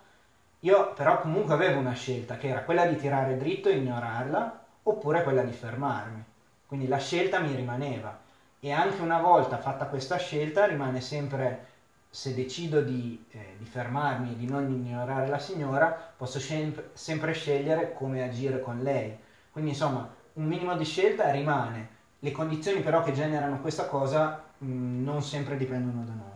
io 0.60 0.92
però 0.94 1.20
comunque 1.20 1.54
avevo 1.54 1.80
una 1.80 1.92
scelta 1.92 2.36
che 2.36 2.48
era 2.48 2.62
quella 2.62 2.86
di 2.86 2.96
tirare 2.96 3.36
dritto 3.36 3.68
e 3.68 3.76
ignorarla 3.76 4.64
oppure 4.84 5.22
quella 5.22 5.42
di 5.42 5.52
fermarmi. 5.52 6.24
Quindi 6.66 6.88
la 6.88 6.98
scelta 6.98 7.38
mi 7.40 7.54
rimaneva 7.54 8.18
e 8.60 8.72
anche 8.72 9.02
una 9.02 9.20
volta 9.20 9.58
fatta 9.58 9.86
questa 9.86 10.16
scelta 10.16 10.64
rimane 10.66 11.00
sempre, 11.00 11.64
se 12.08 12.34
decido 12.34 12.80
di, 12.80 13.24
eh, 13.30 13.56
di 13.58 13.64
fermarmi 13.64 14.32
e 14.32 14.36
di 14.36 14.46
non 14.48 14.70
ignorare 14.70 15.28
la 15.28 15.38
signora, 15.38 15.86
posso 16.16 16.40
sempre, 16.40 16.90
sempre 16.94 17.32
scegliere 17.32 17.92
come 17.92 18.22
agire 18.22 18.60
con 18.60 18.80
lei. 18.82 19.16
Quindi 19.50 19.70
insomma 19.70 20.08
un 20.34 20.44
minimo 20.44 20.76
di 20.76 20.84
scelta 20.84 21.30
rimane, 21.30 21.88
le 22.18 22.30
condizioni 22.30 22.80
però 22.80 23.02
che 23.02 23.12
generano 23.12 23.60
questa 23.60 23.86
cosa 23.86 24.42
mh, 24.58 24.66
mm, 24.66 25.04
non 25.04 25.22
sempre 25.22 25.56
dipendono 25.56 26.04
da 26.04 26.12
noi. 26.12 26.35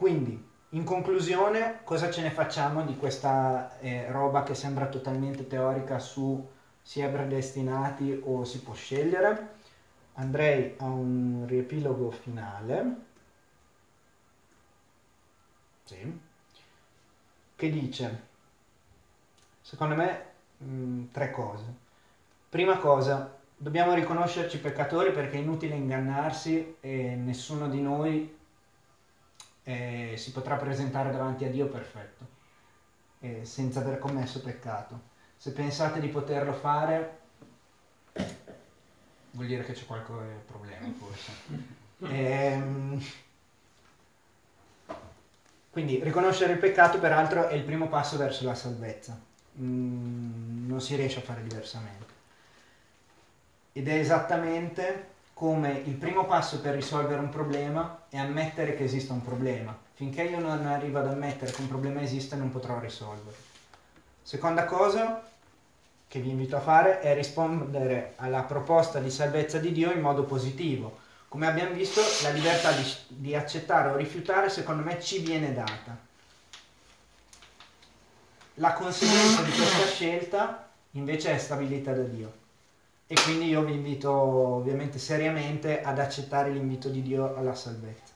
Quindi 0.00 0.42
in 0.70 0.82
conclusione, 0.84 1.80
cosa 1.84 2.10
ce 2.10 2.22
ne 2.22 2.30
facciamo 2.30 2.82
di 2.84 2.96
questa 2.96 3.78
eh, 3.80 4.10
roba 4.10 4.44
che 4.44 4.54
sembra 4.54 4.86
totalmente 4.86 5.46
teorica 5.46 5.98
su 5.98 6.48
si 6.80 7.00
è 7.00 7.10
predestinati 7.10 8.18
o 8.24 8.44
si 8.44 8.62
può 8.62 8.72
scegliere? 8.72 9.56
Andrei 10.14 10.74
a 10.78 10.86
un 10.86 11.44
riepilogo 11.46 12.10
finale, 12.12 12.94
sì, 15.84 16.18
che 17.54 17.70
dice, 17.70 18.22
secondo 19.60 19.96
me, 19.96 20.24
mh, 20.56 20.64
mm, 20.64 21.04
tre 21.12 21.30
cose. 21.30 21.64
Prima 22.48 22.78
cosa, 22.78 23.38
dobbiamo 23.54 23.92
riconoscerci 23.92 24.60
peccatori 24.60 25.12
perché 25.12 25.36
è 25.36 25.40
inutile 25.40 25.74
ingannarsi 25.74 26.76
e 26.80 27.16
nessuno 27.16 27.68
di 27.68 27.82
noi 27.82 28.38
eh, 29.70 30.16
si 30.16 30.32
potrà 30.32 30.56
presentare 30.56 31.12
davanti 31.12 31.44
a 31.44 31.50
Dio 31.50 31.68
perfetto, 31.68 32.26
eh, 33.20 33.44
senza 33.44 33.80
aver 33.80 33.98
commesso 33.98 34.40
peccato. 34.40 35.08
Se 35.36 35.52
pensate 35.52 36.00
di 36.00 36.08
poterlo 36.08 36.52
fare, 36.52 37.18
vuol 39.30 39.46
dire 39.46 39.64
che 39.64 39.72
c'è 39.72 39.86
qualche 39.86 40.12
problema 40.46 40.92
forse. 40.98 41.32
Ehm, 42.02 42.98
quindi 45.70 46.02
riconoscere 46.02 46.54
il 46.54 46.58
peccato 46.58 46.98
peraltro 46.98 47.46
è 47.48 47.52
il 47.52 47.62
primo 47.62 47.88
passo 47.88 48.16
verso 48.16 48.46
la 48.46 48.54
salvezza, 48.54 49.20
mm, 49.60 50.66
non 50.66 50.80
si 50.80 50.96
riesce 50.96 51.18
a 51.18 51.22
fare 51.22 51.42
diversamente. 51.42 52.06
Ed 53.72 53.86
è 53.86 53.98
esattamente 53.98 55.08
come 55.40 55.80
il 55.86 55.94
primo 55.94 56.26
passo 56.26 56.60
per 56.60 56.74
risolvere 56.74 57.18
un 57.18 57.30
problema 57.30 58.02
è 58.10 58.18
ammettere 58.18 58.76
che 58.76 58.84
esista 58.84 59.14
un 59.14 59.24
problema. 59.24 59.74
Finché 59.94 60.24
io 60.24 60.38
non 60.38 60.66
arrivo 60.66 60.98
ad 60.98 61.06
ammettere 61.06 61.50
che 61.50 61.62
un 61.62 61.68
problema 61.68 62.02
esiste 62.02 62.36
non 62.36 62.50
potrò 62.50 62.78
risolverlo. 62.78 63.32
Seconda 64.22 64.66
cosa 64.66 65.26
che 66.06 66.20
vi 66.20 66.28
invito 66.28 66.56
a 66.56 66.60
fare 66.60 67.00
è 67.00 67.14
rispondere 67.14 68.12
alla 68.16 68.42
proposta 68.42 68.98
di 68.98 69.10
salvezza 69.10 69.56
di 69.56 69.72
Dio 69.72 69.90
in 69.92 70.02
modo 70.02 70.24
positivo. 70.24 70.98
Come 71.28 71.46
abbiamo 71.46 71.72
visto, 71.72 72.02
la 72.22 72.32
libertà 72.32 72.72
di, 72.72 72.84
di 73.06 73.34
accettare 73.34 73.88
o 73.88 73.96
rifiutare 73.96 74.50
secondo 74.50 74.82
me 74.82 75.00
ci 75.00 75.20
viene 75.20 75.54
data. 75.54 75.96
La 78.56 78.74
conseguenza 78.74 79.40
di 79.40 79.52
questa 79.52 79.86
scelta 79.86 80.68
invece 80.90 81.32
è 81.32 81.38
stabilita 81.38 81.94
da 81.94 82.02
Dio 82.02 82.39
e 83.12 83.20
quindi 83.24 83.48
io 83.48 83.64
vi 83.64 83.72
invito 83.72 84.12
ovviamente 84.12 85.00
seriamente 85.00 85.82
ad 85.82 85.98
accettare 85.98 86.48
l'invito 86.50 86.88
di 86.88 87.02
Dio 87.02 87.34
alla 87.34 87.56
salvezza. 87.56 88.12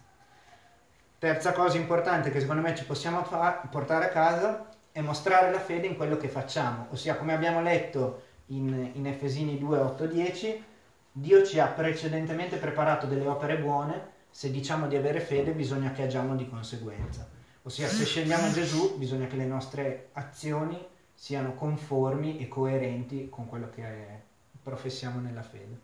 Terza 1.19 1.51
cosa 1.51 1.79
importante 1.79 2.31
che 2.31 2.39
secondo 2.39 2.63
me 2.63 2.77
ci 2.77 2.85
possiamo 2.85 3.25
fa- 3.25 3.67
portare 3.69 4.05
a 4.05 4.11
casa 4.11 4.69
è 4.93 5.01
mostrare 5.01 5.51
la 5.51 5.59
fede 5.59 5.89
in 5.89 5.97
quello 5.97 6.17
che 6.17 6.29
facciamo, 6.29 6.87
ossia 6.91 7.17
come 7.17 7.35
abbiamo 7.35 7.61
letto 7.61 8.23
in, 8.47 8.91
in 8.93 9.09
Efesini 9.09 9.59
2, 9.59 9.79
8, 9.79 10.07
10, 10.07 10.65
Dio 11.11 11.45
ci 11.45 11.59
ha 11.59 11.67
precedentemente 11.67 12.59
preparato 12.59 13.07
delle 13.07 13.27
opere 13.27 13.59
buone, 13.59 14.11
se 14.31 14.53
diciamo 14.53 14.87
di 14.87 14.95
avere 14.95 15.19
fede 15.19 15.51
bisogna 15.51 15.91
che 15.91 16.05
agiamo 16.05 16.37
di 16.37 16.49
conseguenza. 16.49 17.29
Ossia 17.63 17.89
se 17.89 18.05
scegliamo 18.05 18.53
Gesù 18.53 18.97
bisogna 18.97 19.27
che 19.27 19.35
le 19.35 19.47
nostre 19.47 20.11
azioni 20.13 20.79
siano 21.13 21.55
conformi 21.55 22.39
e 22.39 22.47
coerenti 22.47 23.29
con 23.29 23.49
quello 23.49 23.71
che 23.71 23.83
è 23.83 24.24
professiamo 24.64 25.20
nella 25.20 25.42
fede. 25.42 25.84